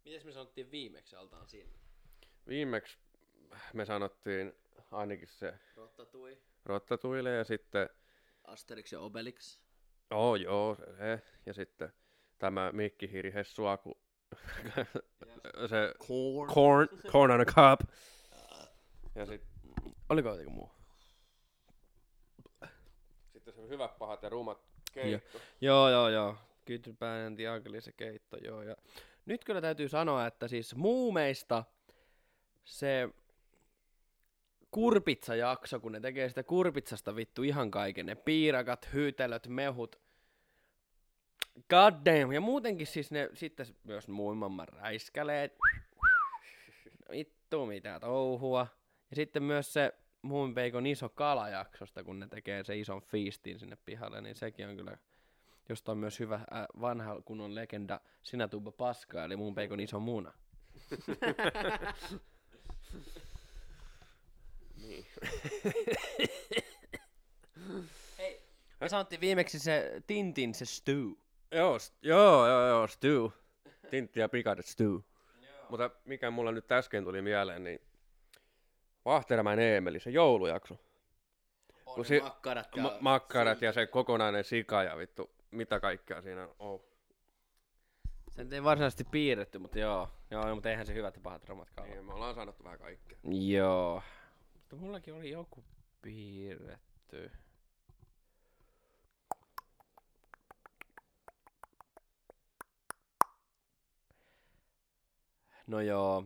[0.05, 1.71] Mites me sanottiin viimeksi altaan siinä?
[2.47, 2.97] Viimeksi
[3.73, 4.53] me sanottiin
[4.91, 7.89] ainakin se Rottatui, rottatuille ja sitten,
[8.43, 9.59] Asterix ja Obelix.
[10.11, 11.93] oh joo, se, ja sitten
[12.39, 13.97] tämä mikkihiiri Hessuaku,
[15.69, 16.53] se Corn.
[16.53, 17.79] corn, corn on a cob.
[19.15, 19.49] Ja sitten
[20.09, 20.71] Oliko jotenkin muu?
[23.57, 24.61] Se hyvät, pahat ja rumat
[24.93, 25.39] keitto.
[25.61, 26.35] Joo, joo, joo.
[26.65, 28.61] Kytrypäinen tiakeli se keitto, joo.
[28.61, 28.75] Ja
[29.25, 31.63] nyt kyllä täytyy sanoa, että siis muumeista
[32.63, 33.09] se
[34.71, 38.05] kurpitsajakso, kun ne tekee sitä kurpitsasta vittu ihan kaiken.
[38.05, 39.99] Ne piirakat, hyytelöt, mehut.
[41.69, 42.33] God damn.
[42.33, 45.57] Ja muutenkin siis ne sitten myös muun mamman räiskäleet.
[47.11, 48.67] Vittu mitä touhua.
[49.09, 53.77] Ja sitten myös se muun peikon iso kalajaksosta, kun ne tekee se ison feastin sinne
[53.85, 54.97] pihalle, niin sekin on kyllä,
[55.69, 56.43] josta on myös hyvä äh,
[56.81, 60.33] vanha kunnon legenda Sinä tuuba paskaa, eli muun peikon iso muna.
[64.81, 65.05] Niin.
[68.81, 71.11] Me sanottiin viimeksi se Tintin se stew.
[71.51, 73.25] joo, st- joo, joo, joo, stew.
[73.89, 74.95] Tintti ja pikadet stew.
[75.69, 77.79] Mutta mikä mulla nyt äsken tuli mieleen, niin
[79.07, 80.73] Vahtermäen Eemeli, se joulujakso.
[81.85, 86.21] On Kun ne si- makkarat, Ma- makkarat ja se kokonainen sika ja vittu, mitä kaikkea
[86.21, 86.55] siinä on.
[86.59, 86.83] Oh.
[88.35, 90.09] Se nyt ei varsinaisesti piirretty, mutta joo.
[90.31, 91.91] Joo, mutta eihän se hyvät ja pahat romat kauan.
[91.91, 93.17] Niin, me ollaan sanottu vähän kaikkea.
[93.31, 94.03] Joo.
[94.53, 95.63] Mutta mullakin oli joku
[96.01, 97.31] piirretty.
[105.67, 106.23] No joo.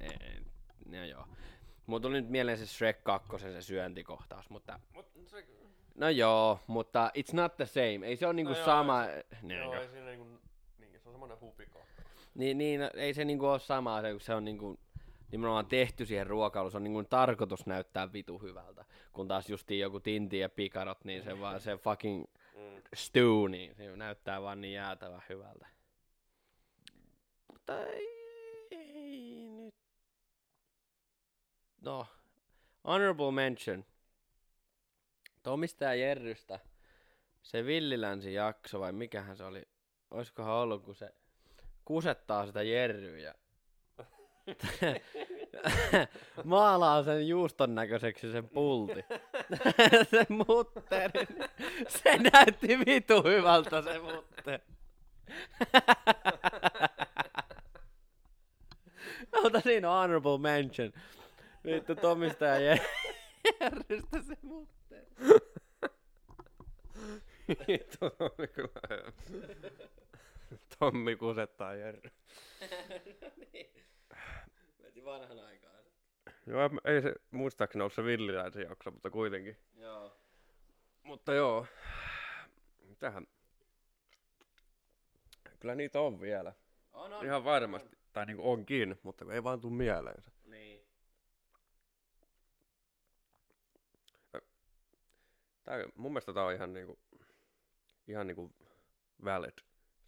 [0.00, 0.08] Ne,
[0.86, 1.24] no joo.
[1.88, 4.80] Mulla tuli nyt mieleen se Shrek 2, se syöntikohtaus, mutta...
[4.94, 5.46] Mut se,
[5.94, 8.06] No joo, mutta it's not the same.
[8.06, 9.04] Ei se ole niinku No joo, sama...
[9.06, 10.24] joo, Niin, ei siinä niinku,
[10.78, 11.82] niin, se on semmonen hupiko.
[12.34, 14.78] niin, niin, no, ei se niinku ole sama asia, kun se on niinku
[15.32, 16.70] nimenomaan tehty siihen ruokailuun.
[16.70, 18.84] Se on niinku tarkoitus näyttää vitu hyvältä.
[19.12, 22.24] Kun taas justiin joku tinti ja pikarot, niin se vaan se fucking
[22.54, 22.82] Mm.
[22.94, 25.66] stew, niin se näyttää vaan niin jäätävän hyvältä.
[27.52, 28.08] Mutta ei,
[28.70, 29.74] ei nyt.
[31.80, 32.06] No,
[32.84, 33.84] honorable mention.
[35.42, 36.60] Tomista ja Jerrystä.
[37.42, 39.68] Se Villilänsi jakso vai mikähän se oli?
[40.10, 41.14] Oiskohan ollut, kun se
[41.84, 43.34] kusettaa sitä Jerryä
[46.44, 49.04] maalaa sen juuston näköiseksi sen pulti.
[50.10, 51.26] se mutteri.
[51.88, 54.62] Se näytti vitu hyvältä se mutteri.
[59.44, 60.92] Ota siinä on honorable mention.
[61.64, 62.78] Vittu Tomista ja
[63.60, 65.06] Jerrystä se mutteri.
[67.98, 69.12] Tuo oli kyllä...
[70.78, 72.10] Tommi kusettaa Jerry.
[74.82, 75.74] Veti vanhan aikaan.
[76.46, 79.56] Joo, ei se muistaakseni ollut se villiläisen jakso, mutta kuitenkin.
[79.76, 80.16] Joo.
[81.02, 81.66] Mutta joo,
[82.98, 83.26] tähän.
[85.60, 86.52] Kyllä niitä on vielä.
[86.92, 87.24] On, on.
[87.24, 87.96] Ihan varmasti.
[88.12, 90.30] Tai niinku onkin, mutta ei vaan tuu mieleensä.
[90.44, 90.88] Niin.
[95.68, 96.98] Tää, mun mielestä tää on ihan niinku,
[98.08, 98.52] ihan niinku
[99.24, 99.52] valid.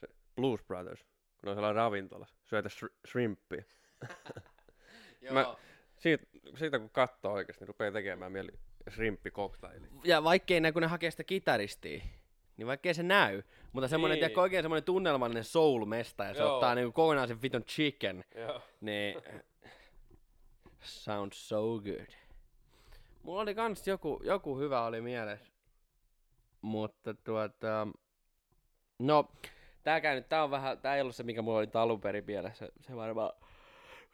[0.01, 1.05] Se Blues Brothers,
[1.41, 3.65] kun on sellainen ravintola, syötä sh- shrimpiä.
[5.23, 5.35] Joo.
[5.35, 5.57] Mä-
[5.97, 6.27] Siitä,
[6.59, 8.51] siitä kun katsoo oikeesti, niin rupeaa tekemään mieli
[8.91, 9.87] shrimpi cocktaili.
[10.05, 12.03] Ja vaikkei näy, kun ne hakee sitä kitaristia,
[12.57, 13.43] niin vaikkei se näy.
[13.73, 14.29] Mutta semmonen, Niin.
[14.29, 14.39] niin.
[14.39, 16.55] oikein semmonen tunnelmallinen soul-mesta, ja se Joo.
[16.55, 18.63] ottaa niinku kokonaisen viton chicken, Joo.
[18.81, 19.23] niin
[20.81, 22.11] sounds so good.
[23.23, 25.50] Mulla oli kans joku, joku hyvä oli mielessä.
[26.63, 27.89] Mutta tuota...
[28.99, 29.33] No,
[29.83, 32.69] tääkään nyt, tää on vähän, tää ei ollut se, mikä mulla oli alun perin mielessä.
[32.81, 33.33] Se varmaan...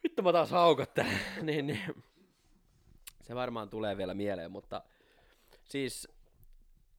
[0.03, 1.11] Vittu mä taas haukot tää.
[1.41, 2.03] niin, niin.
[3.21, 4.81] Se varmaan tulee vielä mieleen, mutta...
[5.63, 6.07] Siis...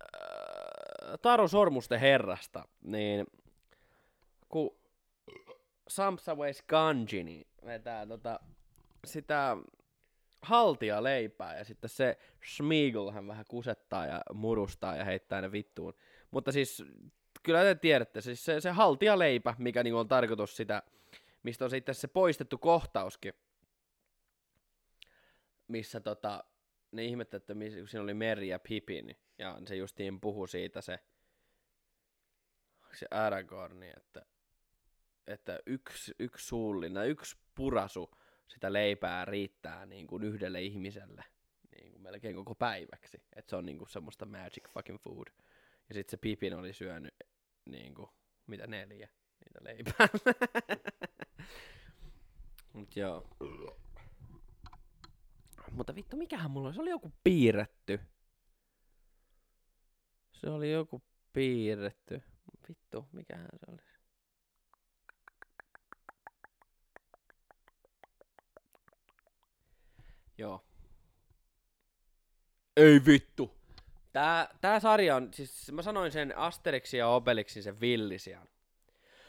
[0.02, 3.26] Äh, Taru Sormusten herrasta, niin...
[4.48, 4.76] Kun
[5.88, 6.37] Samsa
[6.68, 8.40] Ganji, niin vetää tota,
[9.04, 9.56] sitä
[10.42, 12.18] haltia leipää ja sitten se
[12.55, 15.94] Schmiegel hän vähän kusettaa ja murustaa ja heittää ne vittuun.
[16.31, 16.85] Mutta siis
[17.42, 20.83] kyllä te tiedätte, siis se, se haltia leipä, mikä niinku on tarkoitus sitä,
[21.42, 23.35] mistä on sitten se poistettu kohtauskin,
[25.68, 26.44] missä tota,
[26.92, 30.81] ne ihmettä, että miss, kun siinä oli Meri ja Pippin, ja se justiin puhu siitä
[30.81, 30.98] se,
[32.92, 34.27] se Aragorni, että,
[35.27, 38.11] että yksi, yksi suullinen, yksi purasu
[38.48, 41.24] sitä leipää riittää niin kuin yhdelle ihmiselle
[41.76, 43.22] niin kuin melkein koko päiväksi.
[43.37, 45.26] Että se on niin kuin semmoista magic fucking food.
[45.88, 47.14] Ja sitten se Pipin oli syönyt
[47.64, 48.11] niin kuin,
[48.46, 49.08] mitä neljä
[49.40, 50.08] niitä leipää.
[52.72, 53.28] Mut joo.
[55.72, 56.74] Mutta vittu, mikähän mulla oli?
[56.74, 58.00] Se oli joku piirretty.
[60.32, 62.22] Se oli joku piirretty.
[62.68, 63.97] Vittu, mikähän se oli?
[70.38, 70.64] Joo.
[72.77, 73.59] Ei vittu.
[74.12, 78.48] Tää, tää sarja on, siis mä sanoin sen Asterixin ja Obelixin sen villisian.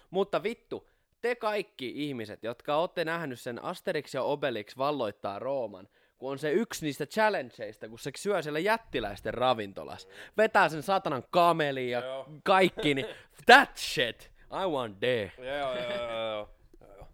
[0.10, 0.89] Mutta vittu,
[1.22, 6.52] te kaikki ihmiset, jotka olette nähnyt sen Asterix ja Obelix valloittaa Rooman, kun on se
[6.52, 12.26] yksi niistä challengeista, kun se syö siellä jättiläisten ravintolas, vetää sen satanan kameli ja Joo.
[12.43, 13.08] kaikki, niin
[13.45, 15.32] that shit, I want there.
[15.38, 16.50] Joo, joo, joo, joo,
[16.82, 17.08] joo, joo.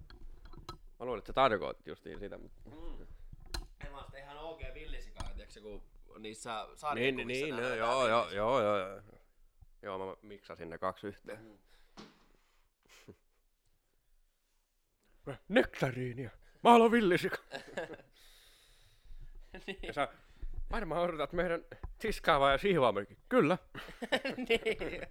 [0.99, 2.71] Mä luulin, että sä tarkoitit justiin sitä, mutta...
[3.86, 4.62] Ei vaan sitä ihan OG
[5.45, 5.81] tiiäksä, kun
[6.19, 9.01] niissä Niin, sarjakuvissa niin, niin, nähdään joo, joo, joo, joo, joo.
[9.81, 11.60] Joo, mä miksasin ne kaksi yhteen.
[15.47, 16.29] Nektariinia.
[16.63, 17.38] Mä haluan villisika.
[19.81, 20.08] Ja sä
[20.71, 21.65] varmaan odotat meidän
[21.99, 23.17] tiskaavaa ja siivoammekin.
[23.29, 23.58] Kyllä.
[24.49, 25.01] niin.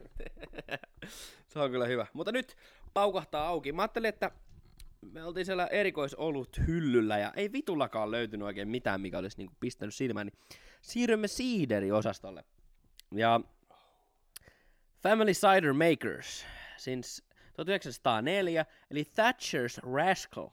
[1.49, 2.07] Se on kyllä hyvä.
[2.13, 2.57] Mutta nyt
[2.95, 3.73] paukahtaa auki.
[3.73, 4.31] Mä ajattelin, että
[5.13, 9.95] me oltiin siellä erikoisolut hyllyllä ja ei vitullakaan löytynyt oikein mitään, mikä olisi niinku pistänyt
[9.95, 10.27] silmään.
[10.27, 10.39] Niin
[10.83, 12.45] siirrymme siideri-osastolle.
[13.15, 13.41] Ja
[15.03, 17.23] Family Cider Makers since
[17.57, 20.49] 1904, eli Thatcher's Rascal.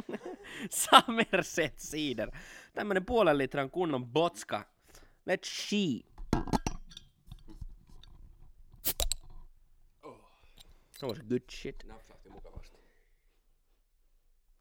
[0.70, 2.30] Somerset Cider.
[2.74, 4.64] Tämmönen puolen litran kunnon botska.
[5.30, 6.00] Let's see.
[11.00, 11.84] That was good shit.
[11.86, 12.73] Napsahti mukavasti.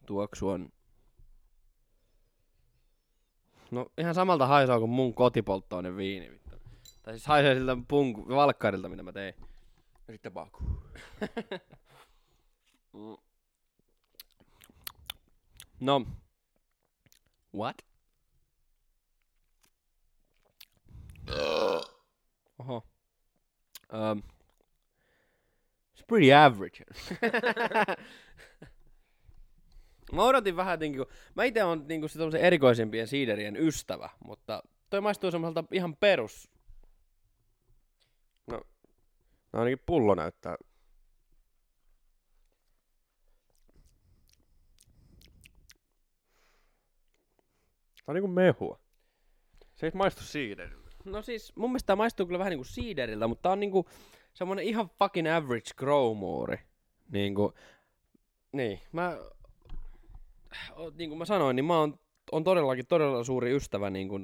[0.05, 0.69] Tuoksu on...
[3.71, 6.31] No ihan samalta haisee kuin mun kotipolttoinen viini.
[6.31, 6.57] Vittu.
[7.03, 9.33] Tai siis haisee siltä punk- valkkarilta, mitä mä tein.
[10.07, 10.63] Ja sitten Baku.
[15.79, 16.05] No.
[17.53, 17.81] What?
[22.59, 22.83] Oho.
[23.93, 24.23] Um.
[25.95, 26.83] It's pretty average.
[30.11, 34.63] mä odotin vähän jotenkin, kun mä itse on niinku se tommosen erikoisimpien siiderien ystävä, mutta
[34.89, 36.51] toi maistuu semmoiselta ihan perus.
[38.47, 38.61] No
[39.53, 40.57] ainakin pullo näyttää.
[48.05, 48.79] Tää on niinku mehua.
[49.75, 50.91] Se ei maistu siideriltä.
[51.05, 53.89] No siis mun mielestä tää maistuu kyllä vähän niinku siideriltä, mutta tää on niinku
[54.33, 56.57] semmonen ihan fucking average growmoori.
[57.09, 57.53] Niinku,
[58.51, 59.17] niin, mä,
[60.97, 61.99] niin kuin mä sanoin, niin mä oon
[62.31, 64.23] on todellakin todella suuri ystävä niin kuin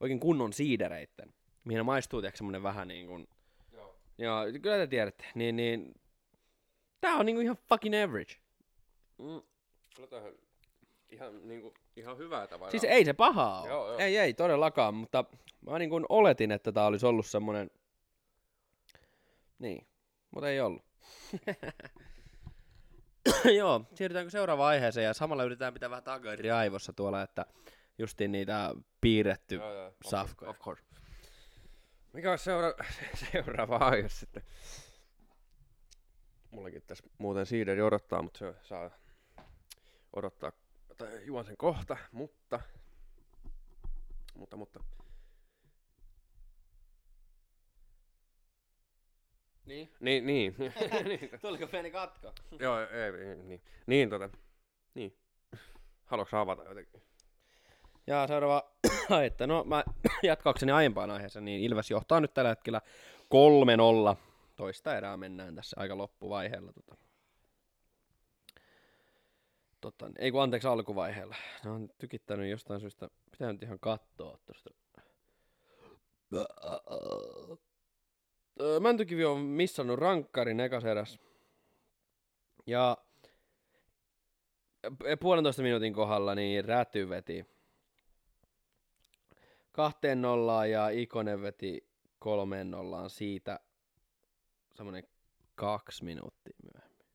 [0.00, 1.34] oikein kunnon siidereitten.
[1.64, 3.28] Mihin maistuu tiiäks semmonen vähän niin kuin,
[4.18, 5.94] Ja kyllä te tiedätte, niin, niin
[7.00, 8.34] tää on niinku ihan fucking average.
[9.18, 9.42] Mm.
[9.96, 10.32] Kyllä tähän
[11.10, 12.70] ihan, niinku, ihan hyvää tavaraa.
[12.70, 13.68] Siis ei se pahaa ole.
[13.68, 13.98] Joo, joo.
[13.98, 15.24] Ei, ei todellakaan, mutta
[15.60, 17.70] mä niin kuin oletin, että tää olisi ollut semmonen...
[19.58, 19.86] Niin,
[20.30, 20.82] mutta ei ollut.
[23.58, 27.46] Joo, siirrytäänkö seuraavaan aiheeseen ja samalla yritetään pitää vähän takari aivossa tuolla, että
[27.98, 30.50] justiin niitä piirretty Joo, joo, safkoja.
[30.50, 30.82] Of course.
[32.12, 32.84] Mikä on seura-
[33.32, 34.42] seuraava aihe sitten?
[36.50, 38.90] Mullakin tässä muuten siideri odottaa, mutta se saa
[40.12, 40.52] odottaa,
[40.96, 42.60] tai juon sen kohta, mutta,
[44.34, 44.80] mutta, mutta,
[49.66, 49.88] Niin.
[50.00, 50.54] niin, niin,
[51.08, 52.32] niin, Tuliko pieni katko?
[52.60, 54.30] joo, ei, ei, niin, niin, tota,
[54.94, 55.16] niin,
[56.04, 57.02] haluatko avata jotenkin?
[58.06, 58.70] Ja seuraava
[59.10, 59.46] aihe.
[59.46, 59.84] No mä
[60.22, 62.80] jatkaakseni aiempaan aiheeseen, niin Ilves johtaa nyt tällä hetkellä
[64.14, 64.16] 3-0.
[64.56, 66.72] Toista erää mennään tässä aika loppuvaiheella.
[66.72, 66.96] Tota.
[69.80, 71.36] Tota, ei kun anteeksi alkuvaiheella.
[71.64, 73.08] Ne on tykittänyt jostain syystä.
[73.30, 74.70] Pitää nyt ihan katsoa tuosta.
[78.80, 81.18] Mäntykivi on missannut rankkarin ekas eräs.
[82.66, 82.96] Ja
[85.20, 87.46] puolentoista minuutin kohdalla niin Räty veti
[89.72, 91.88] kahteen nollaan ja Ikonen veti
[92.18, 93.60] kolmeen nollaan siitä
[94.74, 95.04] semmoinen
[95.54, 97.06] kaksi minuuttia myöhemmin.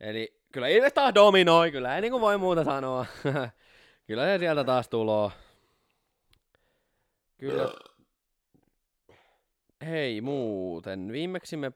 [0.00, 3.06] Eli kyllä Ilves taas dominoi, kyllä ei niinku voi muuta sanoa.
[4.06, 5.32] kyllä se sieltä taas tuloo.
[7.38, 7.89] Kyllä.
[9.86, 11.72] Hei muuten, viimeksi me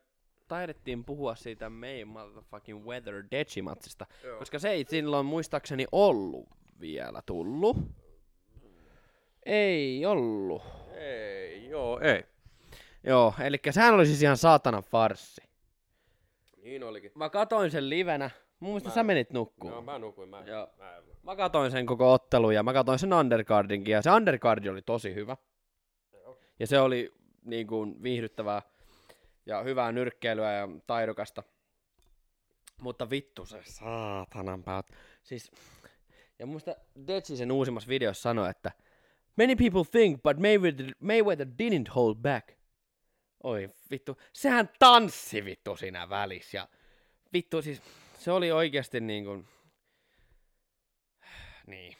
[0.48, 4.06] taidettiin puhua siitä meidän motherfucking Weather Dechi-matsista,
[4.38, 6.48] koska se ei silloin muistaakseni ollut
[6.80, 7.76] vielä tullut.
[9.46, 10.62] Ei ollut.
[10.94, 12.24] Ei, joo, ei.
[13.04, 15.42] Joo, eli sehän oli siis ihan saatanan farssi.
[16.62, 17.10] Niin olikin.
[17.14, 18.30] Mä katoin sen livenä.
[18.60, 19.72] Mun mielestä Mä- sä menit nukkuun.
[19.72, 20.68] Joo, mä nukuin, mä, Joo.
[20.78, 24.82] mä, Mä katoin sen koko ottelun ja mä katoin sen undercardinkin ja se undercardi oli
[24.82, 25.36] tosi hyvä.
[26.12, 26.38] Joo.
[26.60, 27.12] Ja se oli
[27.44, 28.62] niin kuin viihdyttävää
[29.46, 31.42] ja hyvää nyrkkeilyä ja taidokasta.
[32.80, 34.86] Mutta vittu se saatanan päät.
[35.22, 35.50] Siis,
[36.38, 36.76] ja muista
[37.06, 38.72] Detsi sen uusimmassa videossa sanoi, että
[39.36, 42.48] Many people think, but Mayweather, Mayweather didn't hold back.
[43.42, 46.68] Oi vittu, sehän tanssi vittu siinä välissä ja
[47.32, 47.82] vittu siis,
[48.18, 49.46] se oli oikeasti niin kuin,
[51.66, 51.96] niin.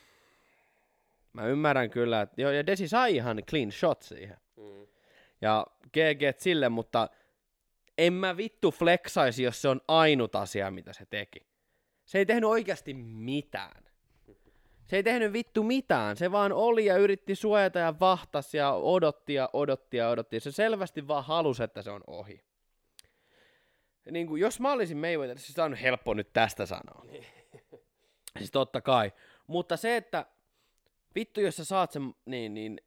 [1.32, 4.36] Mä ymmärrän kyllä, että joo, ja Desi sai ihan clean shot siihen.
[4.56, 4.86] Mm.
[5.44, 7.08] Ja GG sille, mutta
[7.98, 11.46] en mä vittu flexaisi, jos se on ainut asia, mitä se teki.
[12.04, 13.84] Se ei tehnyt oikeasti mitään.
[14.86, 16.16] Se ei tehnyt vittu mitään.
[16.16, 20.40] Se vaan oli ja yritti suojata ja vahtas ja odotti ja odotti ja odotti.
[20.40, 22.44] Se selvästi vaan halusi, että se on ohi.
[24.10, 27.06] Niin kuin, jos mä olisin Mayweather, siis on helppo nyt tästä sanoa.
[28.38, 29.12] siis totta kai.
[29.46, 30.26] Mutta se, että
[31.14, 32.80] vittu jos sä saat sen niin, niin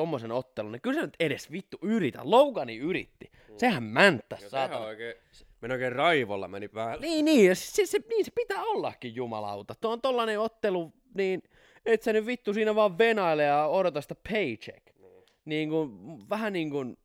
[0.00, 2.20] tommosen ottelun, niin kyllä sä nyt edes vittu yritä.
[2.22, 3.30] Logani yritti.
[3.56, 4.84] Sehän mänttäs, sehän saatana.
[4.84, 5.14] oikein,
[5.60, 7.06] meni oikein raivolla meni päälle.
[7.06, 9.74] Niin, niin, ja se, se, niin se pitää ollakin jumalauta.
[9.74, 11.42] Tuo on tollanen ottelu, niin
[11.86, 14.86] et sä nyt vittu siinä vaan venaile ja odota sitä paycheck.
[14.98, 15.24] Niin.
[15.44, 15.90] Niin kuin,
[16.30, 16.98] vähän niin kuin,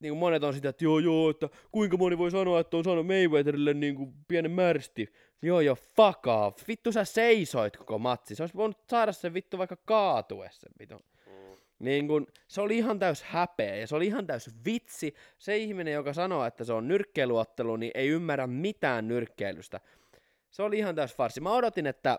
[0.00, 2.84] niin kuin monet on sitä, että joo joo, että kuinka moni voi sanoa, että on
[2.84, 5.12] saanut Mayweatherille niin kuin pienen märsti.
[5.42, 6.68] Joo joo, fuck off.
[6.68, 8.34] Vittu sä seisoit koko matsi.
[8.34, 10.70] Se olisi voinut saada sen vittu vaikka kaatuessa.
[10.80, 11.02] Vittu.
[11.78, 15.14] Niin kun, se oli ihan täys häpeä ja se oli ihan täys vitsi.
[15.38, 19.80] Se ihminen, joka sanoo, että se on nyrkkeilyottelu, niin ei ymmärrä mitään nyrkkeilystä.
[20.50, 21.40] Se oli ihan täys farsi.
[21.40, 22.18] Mä odotin, että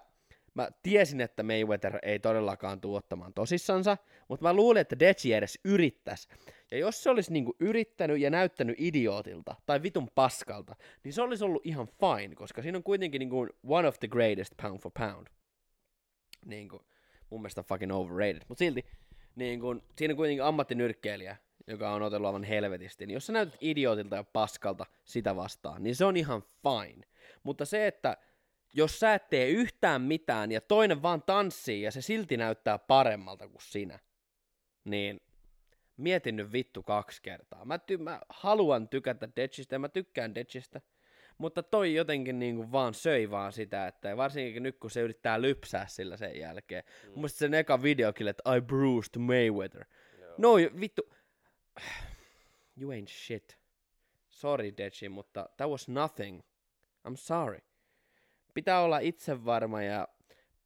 [0.53, 3.97] mä tiesin, että Mayweather ei todellakaan tuu ottamaan tosissansa,
[4.27, 6.27] mutta mä luulin, että Deji edes yrittäisi.
[6.71, 11.43] Ja jos se olisi niinku yrittänyt ja näyttänyt idiootilta tai vitun paskalta, niin se olisi
[11.43, 15.27] ollut ihan fine, koska siinä on kuitenkin niinku one of the greatest pound for pound.
[16.45, 16.85] Niinku,
[17.29, 18.85] mun mielestä fucking overrated, mutta silti
[19.37, 23.57] niin kun, siinä on kuitenkin ammattinyrkkeilijä, joka on otellut aivan helvetisti, niin jos sä näytät
[23.61, 27.07] idiootilta ja paskalta sitä vastaan, niin se on ihan fine.
[27.43, 28.17] Mutta se, että
[28.73, 33.47] jos sä et tee yhtään mitään ja toinen vaan tanssii ja se silti näyttää paremmalta
[33.47, 33.99] kuin sinä,
[34.83, 35.21] niin
[35.97, 37.65] mietin nyt vittu kaksi kertaa.
[37.65, 40.81] Mä, ty- mä haluan tykätä Detchistä ja mä tykkään Detchistä,
[41.37, 45.87] mutta toi jotenkin niinku vaan söi vaan sitä, että varsinkin nyt kun se yrittää lypsää
[45.87, 46.83] sillä sen jälkeen.
[47.03, 47.19] Mm.
[47.19, 49.85] Mun sen eka videokin, että I bruised Mayweather.
[50.19, 50.33] Joo.
[50.37, 51.01] No vittu,
[52.81, 53.57] you ain't shit.
[54.29, 56.41] Sorry Dechi, mutta that was nothing.
[57.07, 57.59] I'm sorry.
[58.53, 60.07] Pitää olla itsevarma ja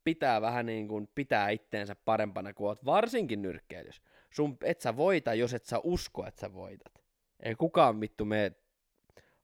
[0.04, 4.02] pitää vähän niin kuin pitää itteensä parempana kuin oot, varsinkin nyrkkeilys.
[4.34, 7.04] sun, et sä voita, jos et sä usko, että sä voitat.
[7.44, 8.52] Ei kukaan vittu me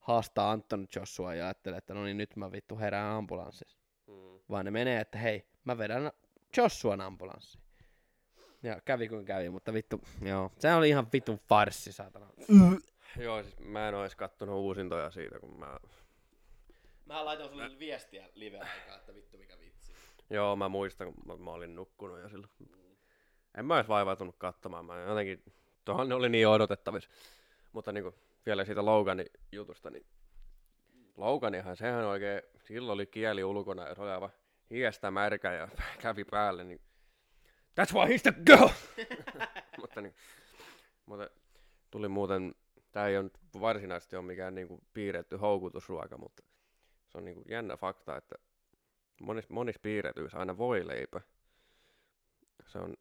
[0.08, 3.78] haastaa Anton Joshua ja ajattelee, että no niin nyt mä vittu herään ambulanssissa.
[4.08, 4.40] Mm.
[4.50, 6.12] Vaan ne menee, että hei, mä vedän
[6.58, 7.60] Joshuan ambulanssi.
[8.64, 10.52] Ja kävi kuin kävi, mutta vittu, joo.
[10.60, 12.28] Se oli ihan vitun farssi, saatana.
[13.18, 15.80] Joo, siis mä en edes kattonut uusintoja siitä, kun mä...
[17.06, 19.92] Mä laitoin sulle viestiä live-aikaa, että vittu mikä vitsi.
[20.30, 22.52] Joo, mä muistan, kun mä, mä olin nukkunut jo silloin.
[23.58, 25.44] En mä edes vaivautunut katsomaan, mä jotenkin...
[25.86, 27.10] Tuohan ne oli niin odotettavissa.
[27.74, 28.16] Mutta niinku,
[28.46, 30.06] vielä siitä Loganin jutusta, niin
[31.18, 34.30] Loganihan, sehän oikein, silloin oli kieli ulkona ja se oli aivan
[34.70, 35.68] hiestä märkä ja
[36.02, 36.82] kävi päälle, niin
[37.82, 38.70] that's why he's the girl!
[39.82, 40.16] mutta, niin,
[41.06, 41.30] mutta
[41.92, 42.56] tuli muuten,
[42.92, 46.44] tämä ei ole varsinaisesti ole mikään niinku piirretty houkutusruoka, mutta
[47.08, 48.36] se on niinku jännä fakta, että
[49.22, 51.22] monissa, monissa piirretyissä aina voileipä,
[52.68, 52.94] se on,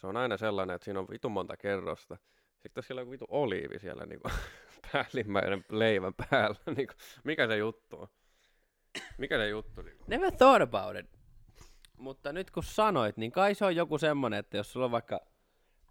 [0.00, 2.16] se on aina sellainen, että siinä on vitun monta kerrosta.
[2.62, 4.28] Sitten siellä on vitu oliivi siellä niinku
[4.92, 6.56] päällimmäinen leivän päällä.
[6.76, 6.94] Niinku,
[7.24, 8.08] mikä se juttu on?
[9.18, 9.82] Mikä se juttu?
[9.82, 10.04] Niinku?
[10.06, 11.06] Never thought about it.
[11.98, 15.20] Mutta nyt kun sanoit, niin kai se on joku semmonen, että jos sulla on vaikka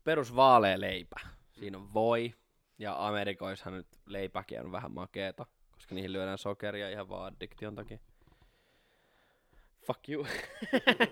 [0.04, 1.16] perus vaalea leipä,
[1.52, 2.34] siinä on voi,
[2.78, 8.00] ja Amerikoissahan nyt leipäkin on vähän makeeta, koska niihin lyödään sokeria ihan vaan addiktion takia.
[9.94, 10.26] Fuck you.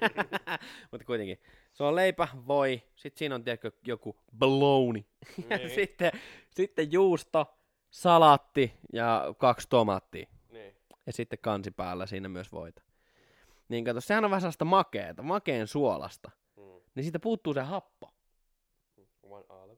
[0.92, 1.40] Mutta kuitenkin.
[1.74, 4.16] Se on leipä, voi, sit siinä on tiedätkö, joku
[5.50, 5.70] ja Niin.
[5.76, 6.12] sitten,
[6.52, 7.58] sitten juusto,
[7.90, 10.28] salaatti ja kaksi tomaattia.
[10.52, 10.76] Niin.
[11.06, 12.82] Ja sitten kansi päällä siinä myös voita.
[13.70, 16.32] Niin kato, sehän on vähän sellaista makeeta, makeen suolasta.
[16.58, 16.64] Mm.
[16.96, 18.10] Niin siitä puuttuu se happo.
[19.24, 19.78] One olive.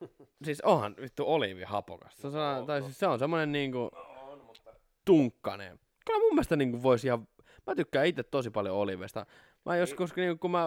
[0.44, 2.16] Siis onhan vittu oliivi hapokas.
[2.16, 2.86] Se on, No, no, tai no.
[2.86, 4.74] siis se on semmonen niinku On, mutta...
[5.04, 5.80] tunkkanen.
[6.06, 7.28] Kyllä mun mielestä niinku voisi ihan...
[7.66, 9.26] Mä tykkään itse tosi paljon oliivista.
[9.66, 10.66] Mä joskus, niinku, kun mä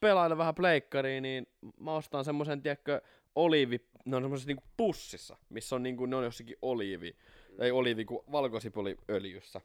[0.00, 1.46] pelailen vähän pleikkariin, niin
[1.80, 3.00] mä ostan semmosen, tiedätkö,
[3.34, 3.80] oliivi...
[4.04, 7.16] Ne on semmosessa niinku pussissa, missä on niinku, ne on jossakin oliivi.
[7.58, 9.60] Ei oliivi, kun valkosipuliöljyssä.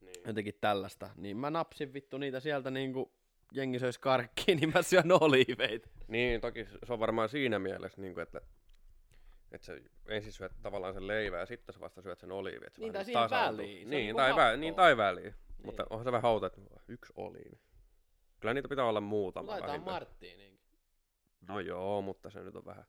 [0.00, 0.14] Niin.
[0.26, 3.12] jotenkin tällaista, niin mä napsin vittu niitä sieltä niinku
[3.52, 5.88] jengi söis karkkiin, niin mä syön oliiveita.
[6.08, 8.40] niin, toki se on varmaan siinä mielessä, niin kuin, että
[9.52, 9.72] että sä
[10.08, 12.66] ensin syöt tavallaan sen leivän ja sitten sä vasta syöt sen oliivin.
[12.66, 13.90] että se Niin, tai siihen väliin.
[13.90, 15.34] Niin, niinku tai, vä- niin, tai väliin.
[15.64, 17.60] Mutta onhan se vähän hauta, että yksi oliivi.
[18.40, 19.94] Kyllä niitä pitää olla muutama Laitetaan vähintään.
[19.94, 20.60] Marttiiniin.
[21.48, 22.84] No joo, mutta se nyt on vähän...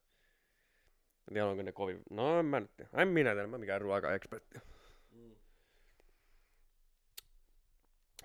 [1.28, 2.02] En tiedä, onko ne kovin...
[2.10, 2.90] No en mä nyt tiedä.
[2.94, 4.60] En minä tiedä, mä mikään ruokaekspertti.
[5.12, 5.36] Mm.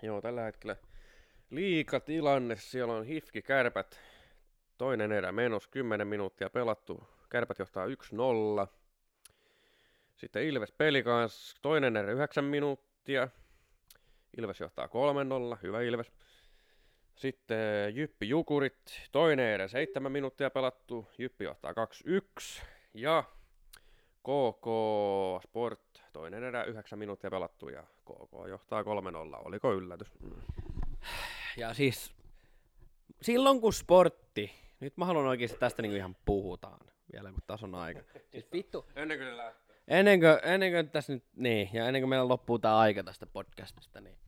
[0.03, 0.77] Joo, tällä hetkellä
[1.51, 2.57] liikatilanne.
[2.57, 4.01] Siellä on Hifki Kärpät.
[4.79, 7.09] Toinen erä menossa, 10 minuuttia pelattu.
[7.29, 7.91] Kärpät johtaa 1-0.
[10.17, 11.57] Sitten Ilves peli kanssa.
[11.63, 13.29] Toinen erä 9 minuuttia.
[14.39, 14.91] Ilves johtaa 3-0.
[15.63, 16.13] Hyvä Ilves.
[17.15, 19.09] Sitten Jyppi Jukurit.
[19.13, 21.09] Toinen erä 7 minuuttia pelattu.
[21.19, 22.63] Jyppi johtaa 2-1.
[22.95, 23.25] Ja
[24.23, 24.67] KK
[25.43, 26.05] Sport.
[26.13, 28.87] Toinen erä 9 minuuttia pelattu ja KK johtaa 3-0.
[29.45, 30.09] Oliko yllätys?
[30.21, 30.31] Mm.
[31.57, 32.13] Ja siis
[33.23, 37.75] silloin kun sportti, nyt mä haluan oikeasti tästä niinku ihan puhutaan vielä kun taas on
[37.75, 38.01] aika.
[38.31, 39.77] Siis vittu, Ennen kuin ne lähtee.
[39.89, 43.27] ennen kuin, ennen kuin tässä nyt, niin, ja ennen kuin meillä loppuu tää aika tästä
[43.27, 44.19] podcastista, niin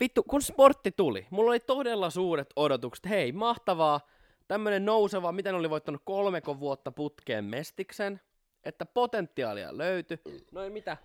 [0.00, 4.00] vittu, kun sportti tuli, mulla oli todella suuret odotukset, hei, mahtavaa,
[4.48, 8.20] tämmönen nouseva, miten oli voittanut kolmeko vuotta putkeen mestiksen,
[8.64, 10.18] että potentiaalia löytyi,
[10.52, 10.96] no ei mitä,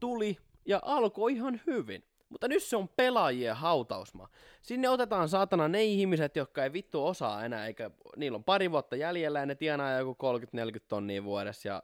[0.00, 0.36] tuli
[0.66, 2.04] ja alkoi ihan hyvin.
[2.28, 4.28] Mutta nyt se on pelaajien hautausma.
[4.62, 8.96] Sinne otetaan saatana ne ihmiset, jotka ei vittu osaa enää, eikä niillä on pari vuotta
[8.96, 10.16] jäljellä ja ne tienaa joku
[10.76, 11.82] 30-40 tonnia vuodessa ja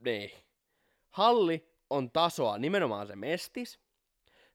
[0.00, 0.30] niin.
[1.10, 3.80] Halli on tasoa nimenomaan se mestis.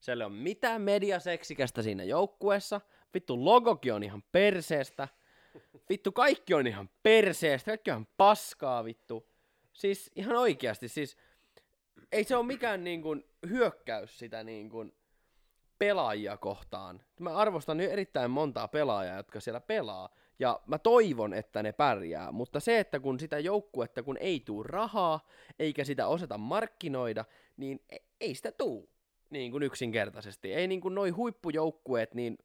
[0.02, 2.82] Siellä on mitään mediaseksikästä siinä joukkueessa.
[3.14, 5.08] Vittu logokin on ihan perseestä.
[5.90, 7.72] Vittu kaikki on ihan perseestä.
[7.72, 9.30] Kaikki on ihan paskaa vittu.
[9.74, 11.18] Siis ihan oikeasti siis
[12.12, 14.94] ei se ole mikään niin kuin hyökkäys sitä niin kuin
[15.80, 17.02] pelaajia kohtaan.
[17.20, 22.32] Mä arvostan nyt erittäin montaa pelaajaa, jotka siellä pelaa, ja mä toivon, että ne pärjää,
[22.32, 25.28] mutta se, että kun sitä joukkuetta, kun ei tuu rahaa,
[25.60, 27.26] eikä sitä osata markkinoida,
[27.58, 28.90] niin e- ei sitä tuu,
[29.32, 30.54] niin kuin yksinkertaisesti.
[30.54, 32.38] Ei niin kuin noi huippujoukkueet, niin,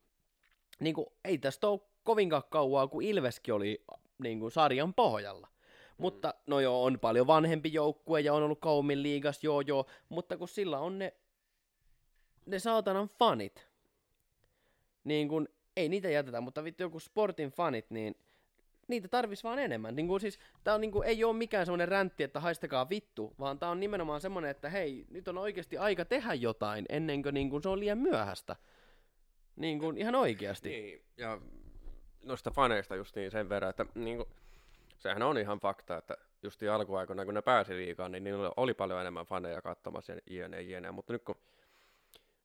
[0.80, 3.84] niin kuin, ei tästä ole kovinkaan kauaa, kun Ilveskin oli
[4.18, 5.48] niin kuin sarjan pohjalla.
[5.98, 10.36] Mutta no joo, on paljon vanhempi joukkue ja on ollut kauemmin liigas, joo joo, mutta
[10.36, 11.14] kun sillä on ne,
[12.46, 13.68] ne saatanan fanit,
[15.04, 18.14] niin kun ei niitä jätetä, mutta vittu joku sportin fanit, niin
[18.88, 19.96] niitä tarvis vaan enemmän.
[19.96, 23.34] Niin kun siis, tää on niin kun, ei ole mikään semmonen räntti, että haistakaa vittu,
[23.38, 27.34] vaan tää on nimenomaan semmonen, että hei, nyt on oikeasti aika tehdä jotain ennen kuin,
[27.34, 28.56] niin kun se on liian myöhäistä.
[29.56, 30.68] Niin kun ihan oikeasti.
[30.68, 31.40] Niin, ja
[32.22, 34.28] noista faneista just niin sen verran, että niinku,
[34.96, 39.00] sehän on ihan fakta, että just alkuaikoina, kun ne pääsi liikaan, niin niillä oli paljon
[39.00, 40.90] enemmän faneja katsomassa jne, jne.
[40.90, 41.36] Mutta nyt kun,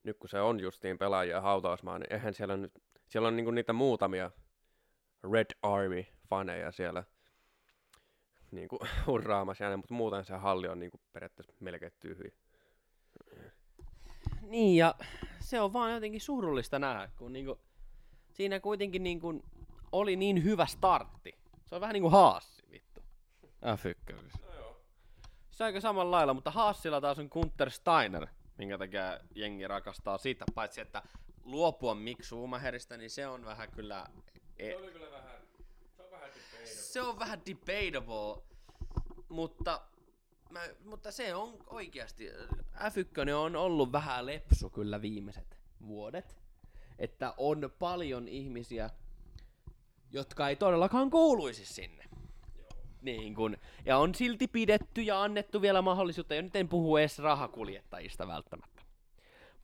[0.04, 2.72] nyt kun se on justiin pelaajia hautausmaa, niin eihän siellä nyt,
[3.08, 4.30] siellä on niinku niitä muutamia
[5.32, 5.46] Red
[6.32, 7.04] Army-faneja siellä
[8.50, 12.30] niinku hurraamassa, ja mutta muuten se halli on niinku periaatteessa melkein tyhjä.
[14.40, 14.94] Niin, ja
[15.40, 17.60] se on vaan jotenkin surullista nähdä, kun niinku,
[18.32, 19.42] siinä kuitenkin niinku
[19.92, 21.34] oli niin hyvä startti.
[21.66, 23.02] Se on vähän niinku haassi, vittu.
[23.46, 24.38] F1.
[25.50, 28.26] Se on aika samalla lailla, mutta Haassilla taas on Gunther Steiner,
[28.58, 30.44] minkä takia jengi rakastaa sitä.
[30.54, 31.02] Paitsi, että
[31.44, 34.06] luopua Mick Schumacherista, niin se on vähän kyllä...
[34.58, 35.40] E- oli kyllä vähän,
[35.96, 36.61] se on vähän debatable.
[36.72, 38.42] Se on vähän debatable,
[39.28, 39.80] mutta,
[40.50, 42.30] mä, mutta se on oikeasti,
[42.74, 46.36] F1 on ollut vähän lepsu kyllä viimeiset vuodet,
[46.98, 48.90] että on paljon ihmisiä,
[50.10, 52.04] jotka ei todellakaan kuuluisi sinne.
[53.02, 57.18] Niin kun, ja on silti pidetty ja annettu vielä mahdollisuutta, ja nyt en puhu edes
[57.18, 58.82] rahakuljettajista välttämättä.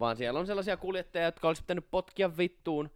[0.01, 2.91] Vaan siellä on sellaisia kuljettajia, jotka olisi pitänyt potkia vittuun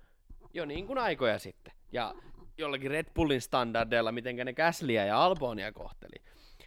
[0.54, 1.72] jo niin kuin aikoja sitten.
[1.92, 2.14] Ja
[2.58, 6.22] jollakin Red Bullin standardeilla, miten ne Gaslyä ja Albonia kohteli,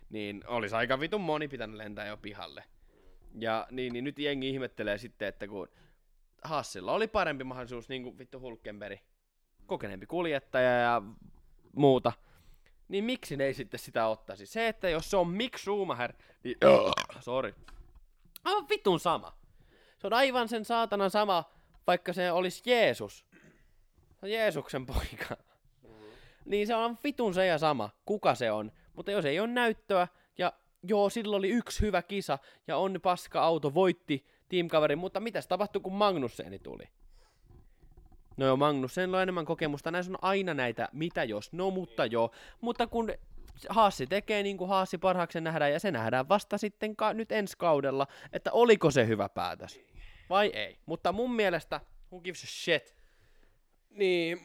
[0.09, 2.63] niin olisi aika vitun moni pitänyt lentää jo pihalle.
[3.39, 5.67] Ja niin, niin nyt jengi ihmettelee sitten, että kun
[6.43, 8.99] Hassilla oli parempi mahdollisuus, niin kuin vittu Hulkenberg,
[9.65, 11.01] kokeneempi kuljettaja ja
[11.75, 12.11] muuta,
[12.87, 14.45] niin miksi ne ei sitten sitä ottaisi?
[14.45, 16.13] Se, että jos se on Mick Schumacher,
[16.43, 16.57] niin
[17.19, 17.55] sorry.
[18.43, 19.37] Aivan vitun sama.
[19.97, 21.51] Se on aivan sen saatanan sama,
[21.87, 23.25] vaikka se olisi Jeesus.
[24.11, 25.37] Se on Jeesuksen poika.
[26.45, 28.71] Niin se on vitun se ja sama, kuka se on.
[28.93, 33.41] Mutta jos ei ole näyttöä, ja joo, silloin oli yksi hyvä kisa, ja on paska
[33.41, 36.83] auto, voitti tiimkaveri, mutta mitäs tapahtui, kun Magnusseni tuli?
[38.37, 42.31] No joo, Magnussenilla on enemmän kokemusta, näissä on aina näitä, mitä jos, no mutta joo.
[42.61, 43.13] Mutta kun
[43.69, 47.57] Haassi tekee niin kuin Haassi parhaaksi nähdään, ja se nähdään vasta sitten ka- nyt ensi
[47.57, 49.79] kaudella, että oliko se hyvä päätös
[50.29, 50.77] vai ei.
[50.85, 51.81] Mutta mun mielestä,
[52.11, 52.95] who gives a shit?
[53.89, 54.39] Niin,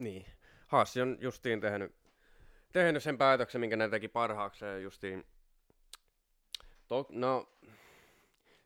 [0.00, 0.26] niin.
[0.66, 1.94] Haassi on justiin tehnyt,
[2.72, 5.26] tehnyt sen päätöksen, minkä ne teki parhaakseen justiin.
[6.88, 7.48] To, no,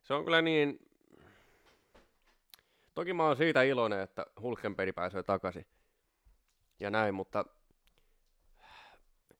[0.03, 0.78] se on kyllä niin...
[2.95, 5.66] Toki mä oon siitä iloinen, että Hulkenberg pääsee takaisin.
[6.80, 7.45] Ja näin, mutta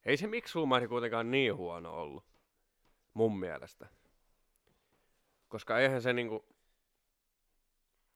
[0.05, 2.25] ei se miksi Schumacher kuitenkaan niin huono ollut.
[3.15, 3.89] Mun mielestä.
[5.49, 6.47] Koska eihän se niinku...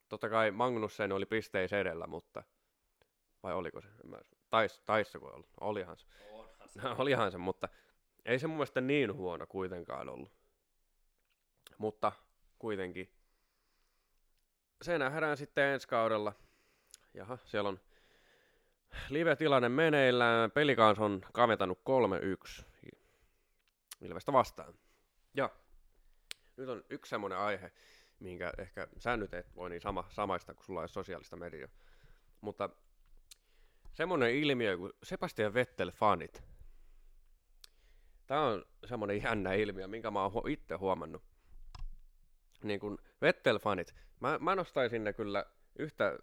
[0.09, 2.43] Totta kai Magnussen oli pisteis edellä, mutta...
[3.43, 3.89] Vai oliko se?
[4.05, 4.18] Mä...
[4.51, 5.49] Tais, taissa kun ollut.
[5.61, 6.07] Olihan se.
[6.99, 7.68] Olihan se, mutta
[8.24, 10.32] ei se mun mielestä niin huono kuitenkaan ollut.
[11.78, 12.12] Mutta
[12.59, 13.12] kuitenkin.
[14.82, 16.32] Se nähdään sitten ensi kaudella.
[17.14, 17.80] Jaha, siellä on
[19.09, 20.51] live-tilanne meneillään.
[20.51, 21.78] Pelikans on kaventanut
[22.59, 22.64] 3-1
[24.01, 24.74] Ilvestä vastaan.
[25.34, 25.51] Ja
[26.57, 27.72] nyt on yksi semmoinen aihe,
[28.20, 31.68] minkä ehkä sä nyt et voi niin sama, samaista, kun sulla on sosiaalista mediaa.
[32.41, 32.70] Mutta
[33.99, 36.42] semmoinen ilmiö kuin Sebastian Vettel-fanit.
[38.26, 41.22] Tämä on semmoinen jännä ilmiö, minkä mä oon hu- itse huomannut.
[42.62, 43.94] Niin kuin Vettel-fanit.
[44.20, 45.44] Mä, mä nostaisin ne kyllä
[45.78, 46.18] yhtä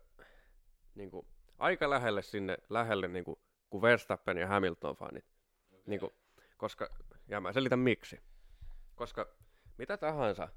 [0.95, 5.25] niin kuin, aika lähelle sinne, lähelle niin kuin, kuin Verstappen ja Hamilton-fanit.
[5.67, 5.83] Okay.
[5.85, 6.11] Niin kuin,
[6.57, 6.89] koska,
[7.27, 8.19] ja mä selitän miksi.
[8.95, 9.27] Koska
[9.77, 10.49] mitä tahansa,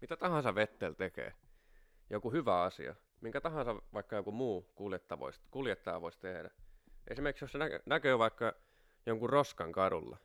[0.00, 1.34] mitä tahansa Vettel tekee,
[2.10, 4.72] joku hyvä asia, minkä tahansa vaikka joku muu
[5.18, 6.50] voisi, kuljettaja voisi tehdä.
[7.08, 8.52] Esimerkiksi jos se näkee vaikka
[9.06, 10.18] jonkun roskan kadulla,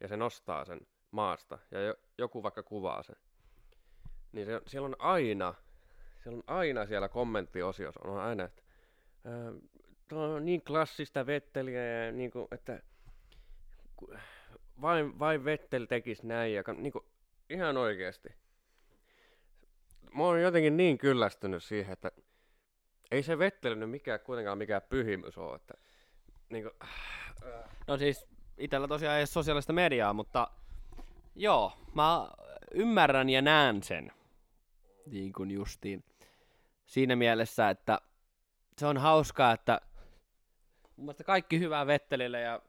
[0.00, 3.16] ja se nostaa sen maasta, ja jo, joku vaikka kuvaa sen,
[4.32, 5.54] niin se, siellä on aina,
[6.22, 8.62] siellä on aina siellä kommenttiosiossa, on aina, että
[10.08, 12.82] tuo on niin klassista Vetteliä, ja niin kuin, että
[14.80, 17.04] vain, vain Vettel tekisi näin, ja niin kuin,
[17.50, 18.43] ihan oikeasti.
[20.14, 22.10] Mä oon jotenkin niin kyllästynyt siihen, että
[23.10, 25.74] ei se Vettel nyt mikään, kuitenkaan mikään pyhimys ole, että
[26.48, 26.90] niin kuin,
[27.86, 28.26] No siis
[28.58, 30.50] itellä tosiaan ei ole sosiaalista mediaa, mutta
[31.34, 32.28] joo, mä
[32.70, 34.12] ymmärrän ja näen sen.
[35.06, 36.04] Niin kuin justiin.
[36.86, 38.00] Siinä mielessä, että
[38.78, 39.80] se on hauskaa, että
[40.96, 42.62] mun mielestä kaikki hyvää Vettelille ja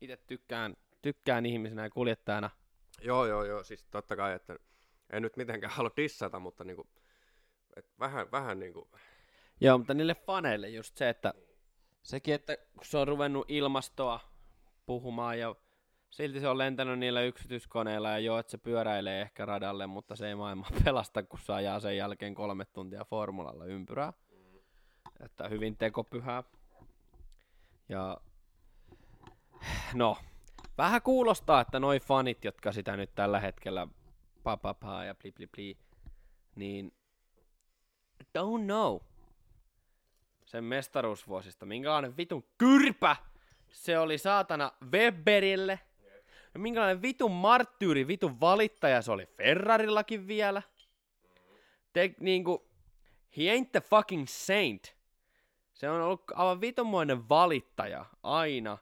[0.00, 2.50] itse tykkään, tykkään ihmisenä ja kuljettajana.
[3.00, 4.56] Joo, joo, joo, siis totta kai, että
[5.10, 6.88] en nyt mitenkään halua dissata, mutta niinku,
[7.76, 8.90] et vähän, vähän niinku,
[9.60, 11.34] Joo, mutta niille faneille just se, että
[12.02, 14.20] sekin, että kun se on ruvennut ilmastoa
[14.86, 15.54] puhumaan ja
[16.10, 20.28] silti se on lentänyt niillä yksityiskoneilla ja joo, että se pyöräilee ehkä radalle, mutta se
[20.28, 24.12] ei maailmaa pelasta, kun se ajaa sen jälkeen kolme tuntia formulalla ympyrää.
[25.20, 26.42] että hyvin tekopyhää.
[27.88, 28.20] Ja
[29.94, 30.16] no,
[30.78, 33.86] vähän kuulostaa, että noi fanit, jotka sitä nyt tällä hetkellä
[34.46, 35.76] papapaa ja pli pli pli,
[36.56, 36.92] niin
[38.38, 38.98] don't know
[40.44, 43.16] sen mestaruusvuosista, minkälainen vitun kyrpä
[43.68, 45.80] se oli saatana Webberille,
[46.54, 50.62] ja minkälainen vitun marttyyri, vitun valittaja se oli Ferrarillakin vielä.
[51.92, 52.68] Te, niinku,
[53.36, 54.96] he ain't the fucking saint.
[55.74, 58.78] Se on ollut aivan vitunmoinen valittaja aina.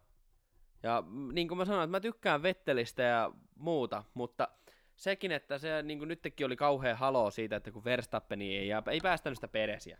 [0.82, 4.48] Ja mm, niin kuin mä sanoin, että mä tykkään Vettelistä ja muuta, mutta
[4.96, 9.00] sekin, että se niin kuin nytkin oli kauhean haloo siitä, että kun Verstappeni ei, ei
[9.02, 9.98] päästänyt sitä peresiä.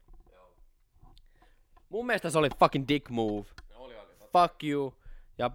[1.89, 3.47] Mun mielestä se oli fucking dick move.
[3.75, 4.13] Oli, oli.
[4.33, 4.95] Fuck you.
[5.39, 5.51] Ja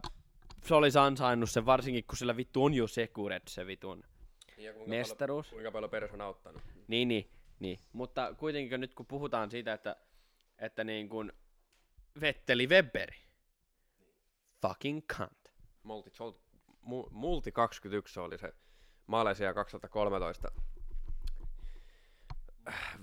[0.63, 4.03] se olisi ansainnut sen, varsinkin kun sillä vittu on jo Secured se vitun
[4.57, 5.45] Ja kuinka mestaruus.
[5.45, 6.61] Paljon, kuinka paljon Peres on auttanut.
[6.87, 7.29] Niin, niin,
[7.59, 7.79] niin.
[7.93, 9.95] Mutta kuitenkin nyt kun puhutaan siitä, että,
[10.59, 11.31] että niin kuin
[12.21, 13.17] Vetteli Webberi.
[14.61, 15.53] Fucking cunt.
[15.83, 16.11] Multi,
[16.81, 18.53] mu, Multi 21 oli se
[19.09, 20.51] Malesia 2013.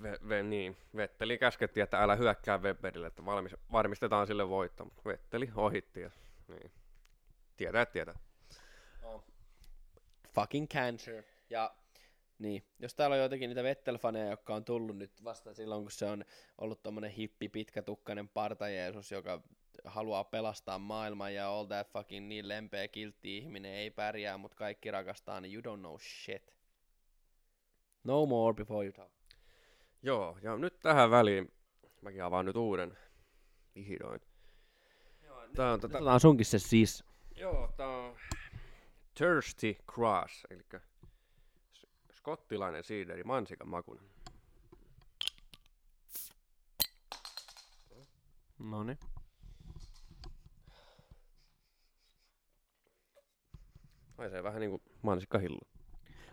[0.01, 0.77] Ve, ve, niin.
[0.95, 4.85] Vetteli käskettiin, että älä hyökkää Webberille, että valmis, varmistetaan sille voitto.
[4.85, 6.01] Mutta Vetteli ohitti.
[6.01, 6.11] Ja,
[6.47, 6.71] niin.
[7.57, 8.19] Tietää, tietää.
[10.33, 11.23] Fucking cancer.
[11.49, 11.75] Ja
[12.39, 16.05] niin, jos täällä on joitakin niitä Vettel-faneja, jotka on tullut nyt vasta silloin, kun se
[16.05, 16.25] on
[16.57, 19.11] ollut tommonen hippi, pitkätukkainen parta Jeesus,
[19.87, 24.57] joka haluaa pelastaa maailman ja all that fucking niin lempeä, kiltti ihminen ei pärjää, mutta
[24.57, 26.53] kaikki rakastaa, niin you don't know shit.
[28.03, 29.11] No more before you talk.
[30.03, 31.51] Joo, ja nyt tähän väliin
[32.01, 32.97] mäkin avaan nyt uuden
[33.75, 34.21] vihdoin.
[35.55, 37.03] Tää on tota, Otetaan sunkin se siis.
[37.35, 38.15] joo, tää on
[39.13, 40.65] Thirsty Cross, eli
[42.11, 44.03] skottilainen siideri, mansikan makunen.
[48.59, 48.97] Noni.
[54.17, 55.59] Haisee vähän niinku mansikkahillu.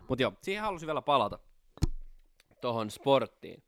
[0.09, 1.39] Mut joo, siihen halusin vielä palata.
[2.61, 3.63] Tohon sporttiin.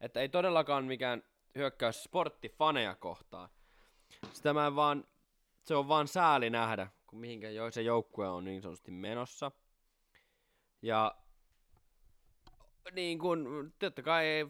[0.00, 1.22] Että ei todellakaan mikään
[1.54, 3.48] hyökkäys sporttifaneja kohtaan.
[4.32, 5.04] Sitä mä vaan,
[5.64, 9.52] se on vaan sääli nähdä, kun mihinkä jo se joukkue on niin sanotusti menossa.
[10.82, 11.14] Ja
[12.92, 14.48] niin kun, totta kai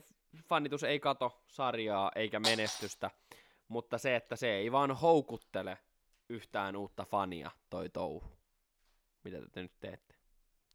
[0.49, 3.11] fanitus ei kato sarjaa eikä menestystä,
[3.69, 5.79] mutta se, että se ei vaan houkuttele
[6.29, 8.38] yhtään uutta fania toi touhu,
[9.25, 10.15] mitä te nyt teette.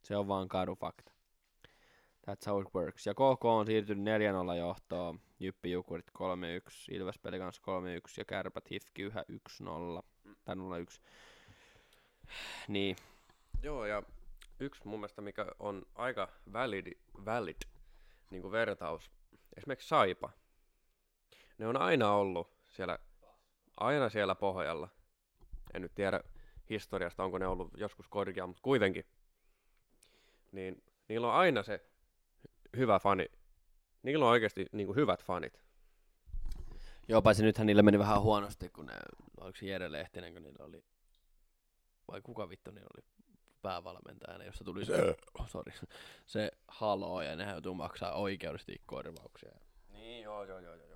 [0.03, 1.11] Se on vaan karu fakta.
[2.27, 3.07] That's how it works.
[3.07, 4.05] Ja KK on siirtynyt
[4.53, 5.19] 4-0 johtoon.
[5.39, 6.13] Jyppi Jukurit 3-1,
[6.91, 7.65] Ilves peli kanssa 3-1
[8.17, 10.03] ja Kärpät Hifki yhä 1-0.
[10.45, 10.59] Tai 0-1.
[12.67, 12.95] Niin.
[13.63, 14.03] Joo, ja
[14.59, 17.57] yksi mun mielestä, mikä on aika valid, valid
[18.29, 19.11] niin kuin vertaus,
[19.57, 20.29] esimerkiksi Saipa.
[21.57, 22.99] Ne on aina ollut siellä,
[23.77, 24.89] aina siellä pohjalla.
[25.73, 26.23] En nyt tiedä
[26.69, 29.05] historiasta, onko ne ollut joskus korkea, mutta kuitenkin.
[30.51, 31.85] Niin niillä on aina se
[32.77, 33.25] hyvä fani.
[34.03, 35.63] Niillä on oikeasti niin kuin hyvät fanit.
[37.07, 38.93] Joo, paitsi nythän niillä meni vähän huonosti, kun ne,
[39.41, 40.83] oliko se Jere Lehtinen, kun niillä oli,
[42.07, 43.05] vai kuka vittu niillä oli
[43.61, 45.73] päävalmentajana, jossa tuli se, oh, sorry,
[46.25, 49.51] se haloo, ja ne joutuu maksaa oikeudesti korvauksia.
[49.89, 50.92] Niin, joo, joo, joo, joo.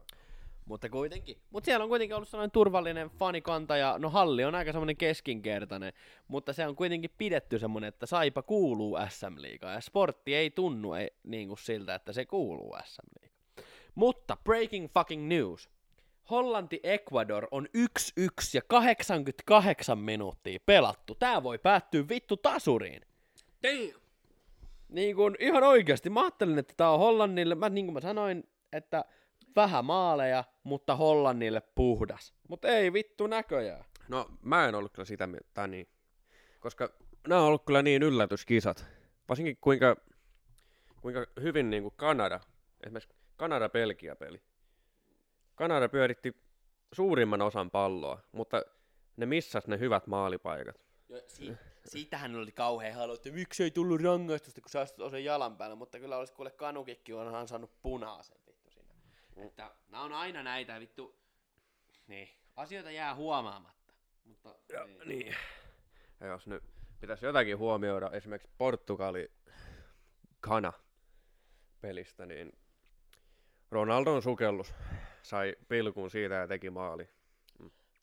[0.68, 1.38] Mutta kuitenkin.
[1.50, 5.94] Mutta siellä on kuitenkin ollut sellainen turvallinen fanikanta ja no halli on aika semmoinen keskinkertainen,
[6.28, 10.94] mutta se on kuitenkin pidetty semmoinen, että Saipa kuuluu SM Liigaan ja sportti ei tunnu
[10.94, 13.38] ei, niin kuin siltä, että se kuuluu SM Liigaan.
[13.96, 15.70] Mutta breaking fucking news.
[16.30, 17.80] Hollanti-Ecuador on 1-1
[18.54, 21.16] ja 88 minuuttia pelattu.
[21.16, 23.02] Tää voi päättyä vittu tasuriin.
[23.64, 24.02] Damn!
[24.90, 28.44] Niin kun ihan oikeasti, mä ajattelin, että tää on Hollannille, mä, niin kuin mä sanoin,
[28.74, 29.06] että
[29.58, 32.34] vähän maaleja, mutta Hollannille puhdas.
[32.50, 33.86] Mutta ei vittu näköjään.
[34.08, 35.88] No, mä en ollut kyllä sitä mieltä, tai niin.
[36.60, 36.90] Koska
[37.28, 38.86] nämä on ollut kyllä niin yllätyskisat.
[39.30, 39.96] Varsinkin kuinka,
[41.02, 42.40] kuinka hyvin niin kuin Kanada,
[42.86, 44.42] esimerkiksi Kanada-Belgia-peli.
[45.56, 46.36] Kanada pyöritti
[46.94, 48.62] suurimman osan palloa, mutta
[49.18, 50.76] ne missas ne hyvät maalipaikat.
[51.10, 55.24] Jo, si- siitähän oli kauhean halu, että miksi ei tullut rangaistusta, kun sä astut osan
[55.24, 58.47] jalan päällä, mutta kyllä olisi kuule kanukikki onhan saanut punaisen.
[59.38, 59.48] Mm.
[59.48, 61.20] Että nämä on aina näitä vittu,
[62.08, 63.94] niin, asioita jää huomaamatta.
[64.24, 65.08] Mutta, Ja, niin.
[65.08, 65.36] niin.
[66.20, 66.64] Ja jos nyt
[67.00, 69.32] pitäisi jotakin huomioida esimerkiksi Portugali
[70.40, 70.74] kana
[71.82, 72.54] pelistä, niin
[73.72, 74.74] Ronaldon sukellus
[75.24, 77.10] sai pilkun siitä ja teki maali.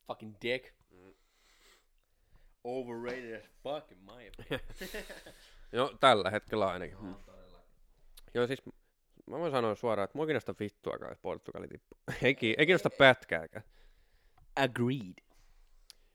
[0.06, 0.74] Fucking dick.
[2.64, 4.60] Overrated as fuck in my opinion.
[5.72, 6.96] No tällä hetkellä ainakin.
[7.26, 7.58] Todella.
[8.34, 8.62] Joo siis
[9.26, 11.98] mä voin sanoa suoraan, että mua kiinnostaa vittuakaan, että Portugali tippuu.
[12.22, 13.64] ei, ei kiinnosta pätkääkään.
[14.56, 15.24] Agreed.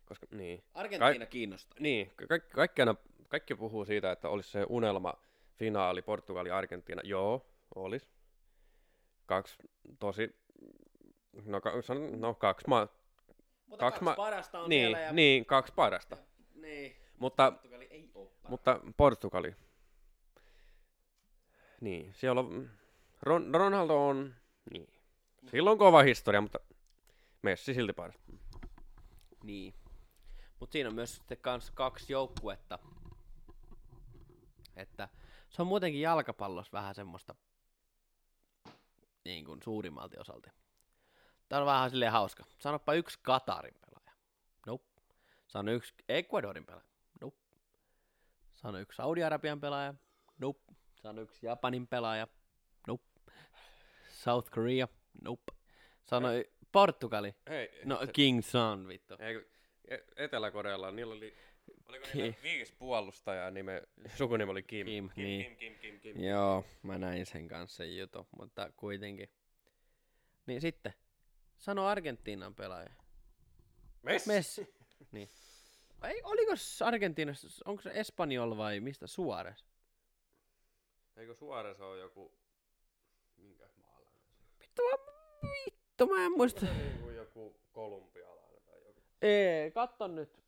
[0.05, 0.63] Koska, niin.
[0.73, 1.77] Argentiina kiinnostaa.
[1.79, 2.95] Niin, ka- kaikki, kaikki, aina,
[3.27, 5.13] kaikki puhuu siitä, että olisi se unelma
[5.55, 7.01] finaali Portugali-Argentiina.
[7.03, 7.45] Joo,
[7.75, 8.07] olisi.
[9.25, 9.55] Kaksi
[9.99, 10.35] tosi,
[11.45, 12.87] no, ka, sanon- no kaksi, ma-
[13.65, 15.11] Mutta Kaksi kaksi, ma- parasta on niin, ja...
[15.13, 16.17] niin, kaksi parasta.
[16.55, 16.95] niin.
[17.19, 18.49] Mutta, Portugali ei oo paras.
[18.49, 19.55] mutta Portugali.
[21.81, 22.69] Niin, siellä on,
[23.21, 24.35] Ron, Ronaldo on,
[24.71, 24.87] niin.
[25.51, 26.59] Sillä on kova historia, mutta
[27.41, 28.15] Messi silti paras.
[29.43, 29.73] Niin.
[30.59, 32.79] Mutta siinä on myös sitten kans kaksi joukkuetta.
[34.75, 35.09] Että
[35.49, 37.35] se on muutenkin jalkapallossa vähän semmoista
[39.25, 40.51] niin kuin suurimmalti osalta.
[41.49, 42.45] Tää on vähän silleen hauska.
[42.59, 44.11] Sanoppa yksi Katarin pelaaja.
[44.65, 44.85] Nope.
[45.47, 46.87] Sano yksi Ecuadorin pelaaja.
[47.21, 47.37] Nope.
[48.55, 49.93] Sano yksi Saudi-Arabian pelaaja.
[50.37, 50.73] Nope.
[50.95, 52.27] Sano yksi Japanin pelaaja.
[54.19, 54.87] South Korea.
[55.23, 55.53] Nope.
[56.03, 57.35] Sano y- Portugali.
[57.49, 59.15] Hei, No se- King Son, vittu.
[59.19, 59.45] Ei,
[59.87, 61.35] E- Etelä-Korealla niillä oli,
[61.87, 63.81] oliko niillä viisi puolustajaa, nime,
[64.15, 64.85] sukunimi oli Kim.
[64.87, 65.43] Kim, Kim, niin.
[65.45, 66.23] Kim, Kim, Kim, Kim.
[66.23, 69.29] Joo, mä näin sen kanssa sen jutun, mutta kuitenkin.
[70.45, 70.93] Niin sitten,
[71.57, 72.89] sano Argentiinan pelaaja.
[74.03, 74.27] Messi.
[74.29, 74.73] Messi.
[75.11, 75.29] niin.
[76.03, 76.51] Ei, oliko
[76.85, 79.63] Argentiinassa, onko se Espanjol vai mistä Suarez?
[81.17, 82.33] Eikö Suarez ole joku?
[84.79, 86.65] Vittu, mä, vittu, mä en muista.
[86.65, 89.01] Niinku joku kolumbialainen tai joku.
[89.21, 90.39] Ei, katso nyt.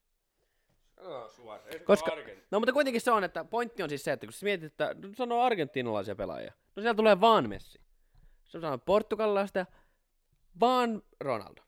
[1.72, 2.12] Se Koska-
[2.52, 4.94] No mutta kuitenkin se on, että pointti on siis se, että kun sä mietit, että
[4.94, 7.80] no, sanoo argentiinalaisia pelaajia, no siellä tulee vaan Messi.
[8.46, 9.66] Se on sanonut portugalilaista,
[10.60, 11.62] vaan Ronaldo.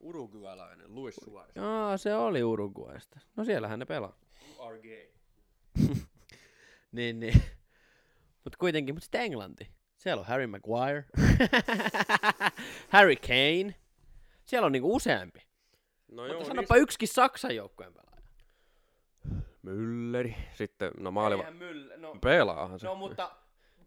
[0.00, 1.56] Uruguaylainen, Luis Suarez.
[1.58, 3.20] Aa, se oli Uruguaysta.
[3.36, 4.18] No siellähän ne pelaa.
[4.48, 5.06] You are gay.
[6.92, 7.42] Niin, niin.
[8.44, 9.68] Mutta kuitenkin, mutta sitten Englanti.
[10.00, 11.04] Siellä on Harry Maguire.
[12.94, 13.74] Harry Kane.
[14.44, 15.40] Siellä on niinku useampi.
[16.08, 18.22] No Mutta joo, sanoppa yksikin Saksan joukkueen pelaaja.
[19.62, 20.36] Mülleri.
[20.52, 21.50] Sitten, no maaliva...
[21.50, 21.90] Myll...
[21.96, 22.86] No, Pelaahan se.
[22.86, 23.30] no mutta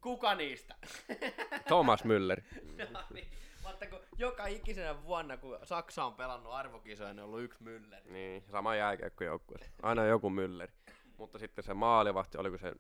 [0.02, 0.76] kuka niistä?
[1.68, 2.44] Thomas Mülleri.
[2.94, 3.28] no niin.
[3.64, 8.12] Mutta kun joka ikisenä vuonna, kun Saksa on pelannut arvokisoja, niin on ollut yksi mylleri.
[8.12, 9.72] Niin, sama jääkiekkojoukkueessa.
[9.82, 10.72] Aina joku Mülleri.
[11.18, 12.74] Mutta sitten se maalivahti, oliko se,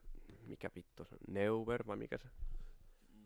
[0.46, 2.28] mikä vittu se, Neuver vai mikä se?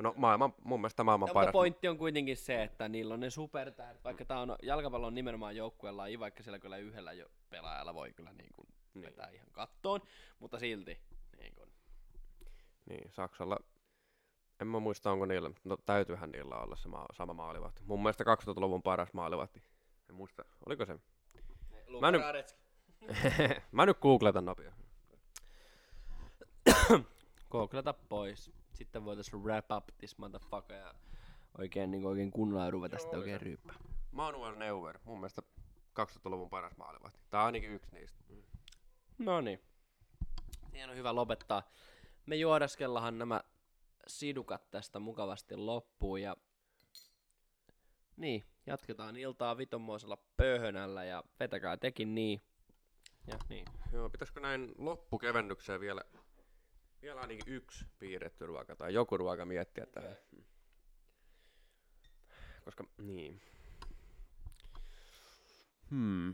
[0.02, 1.52] No maailman, mun mielestä maailman No, paras.
[1.52, 4.04] pointti on kuitenkin se, että niillä on ne supertähdet.
[4.04, 8.14] Vaikka tää on jalkapallo on nimenomaan joukkueen laji, vaikka siellä kyllä yhdellä jo pelaajalla voi
[8.14, 9.06] kyllä niin kuin Niin.
[9.06, 10.02] vetää ihan kattoon,
[10.40, 11.00] mutta silti
[11.40, 11.70] niin kuin,
[12.90, 13.58] Niin, Saksalla,
[14.62, 17.82] en mä muista onko niillä, no täytyyhän niillä olla se maa, sama maalivahti.
[17.86, 19.64] Mun mielestä 2000-luvun paras maalivahti.
[20.10, 21.00] En muista, oliko se?
[22.02, 22.22] Mä nyt-
[23.72, 24.74] mä nyt googletan nopea.
[27.52, 28.52] Googleta pois.
[28.78, 30.94] Sitten voitais wrap up this motherfucker ja
[31.58, 33.76] oikein, niin oikein kunnolla ruveta sitten oikein ryyppää.
[34.12, 35.42] Manuel Neuer, mun mielestä
[36.00, 37.20] 2000-luvun paras maalivahti.
[37.30, 38.24] Tää on ainakin yksi niistä.
[38.30, 38.44] Mm.
[39.18, 39.62] No niin.
[40.72, 41.64] Siinä on hyvä lopettaa.
[42.26, 43.42] Me juodaskellahan nämä
[44.08, 46.38] sidukat tästä mukavasti loppuun ja
[48.18, 52.42] niin, jatketaan iltaa vitonmoisella pöhönällä ja vetäkää tekin niin.
[53.28, 53.66] Ja niin.
[53.92, 56.02] Joo, pitäisikö näin loppukevennykseen vielä,
[57.02, 60.18] vielä ainakin yksi piirretty ruoka tai joku ruoka miettiä tähän.
[62.66, 63.42] Koska, niin.
[65.92, 66.34] Hmm.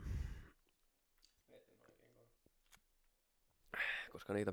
[4.12, 4.52] Koska niitä...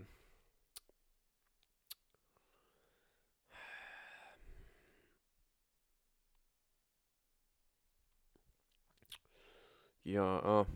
[10.06, 10.68] Joo.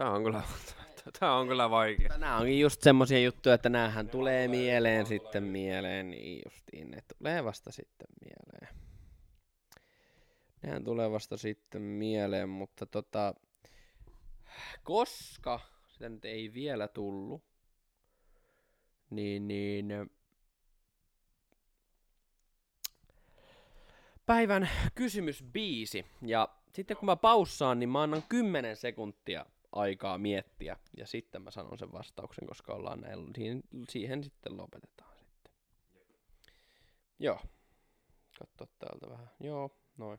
[0.00, 0.42] Tää on kyllä,
[1.20, 2.18] tää on kyllä vaikea.
[2.18, 7.44] Nämä onkin just semmosia juttuja, että näähän tulee mieleen sitten mieleen, niin justiin ne tulee
[7.44, 8.76] vasta sitten mieleen.
[10.62, 13.34] Nehän tulee vasta sitten mieleen, mutta tota,
[14.84, 17.44] koska sitä nyt ei vielä tullut,
[19.10, 20.10] niin, niin
[24.26, 26.06] päivän kysymysbiisi.
[26.22, 31.50] Ja sitten kun mä paussaan, niin mä annan 10 sekuntia aikaa miettiä, ja sitten mä
[31.50, 35.52] sanon sen vastauksen, koska ollaan näin, siihen, siihen sitten lopetetaan sitten.
[37.18, 37.40] Joo.
[38.38, 39.30] Katso täältä vähän.
[39.40, 40.18] Joo, noin.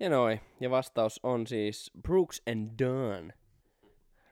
[0.00, 0.40] Ja noin.
[0.60, 3.32] Ja vastaus on siis Brooks and Dunn.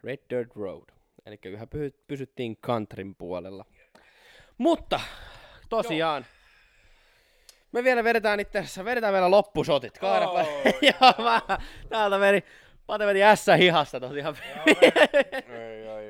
[0.04, 0.84] Red Dirt Road.
[1.26, 3.64] Eli yhä py- pysyttiin countryn puolella.
[4.58, 5.00] Mutta
[5.68, 6.26] tosiaan,
[7.72, 9.98] me vielä vedetään itse asiassa, vedetään vielä loppusotit.
[9.98, 10.38] Kahdapa.
[10.38, 10.72] Oi.
[10.82, 11.40] Joo, mä,
[11.90, 12.44] täältä meni,
[12.86, 14.36] Pate veti ässä hihasta tosiaan.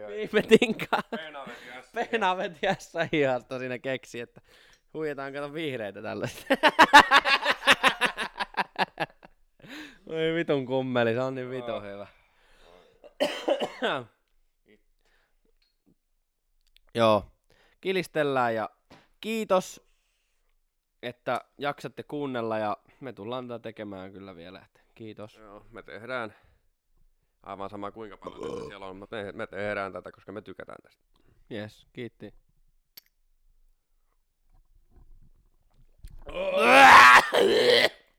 [0.08, 1.02] Viime tinkaan.
[1.10, 2.08] Pena veti ässä.
[2.10, 4.40] Pena veti ässä hihasta siinä keksi, että
[4.94, 6.44] huijataan kato vihreitä tällaista.
[10.08, 12.06] No ei vitun kummeli, se on niin vitun hyvä.
[16.94, 17.26] Joo,
[17.80, 18.70] kilistellään ja
[19.20, 19.88] kiitos,
[21.02, 24.62] että jaksatte kuunnella ja me tullaan tätä tekemään kyllä vielä.
[24.64, 25.36] Että kiitos.
[25.36, 26.34] Joo, me tehdään
[27.42, 31.02] aivan sama kuinka paljon siellä on, mutta me, me tehdään tätä, koska me tykätään tästä.
[31.52, 32.34] Yes, kiitti.
[36.26, 36.60] Oh.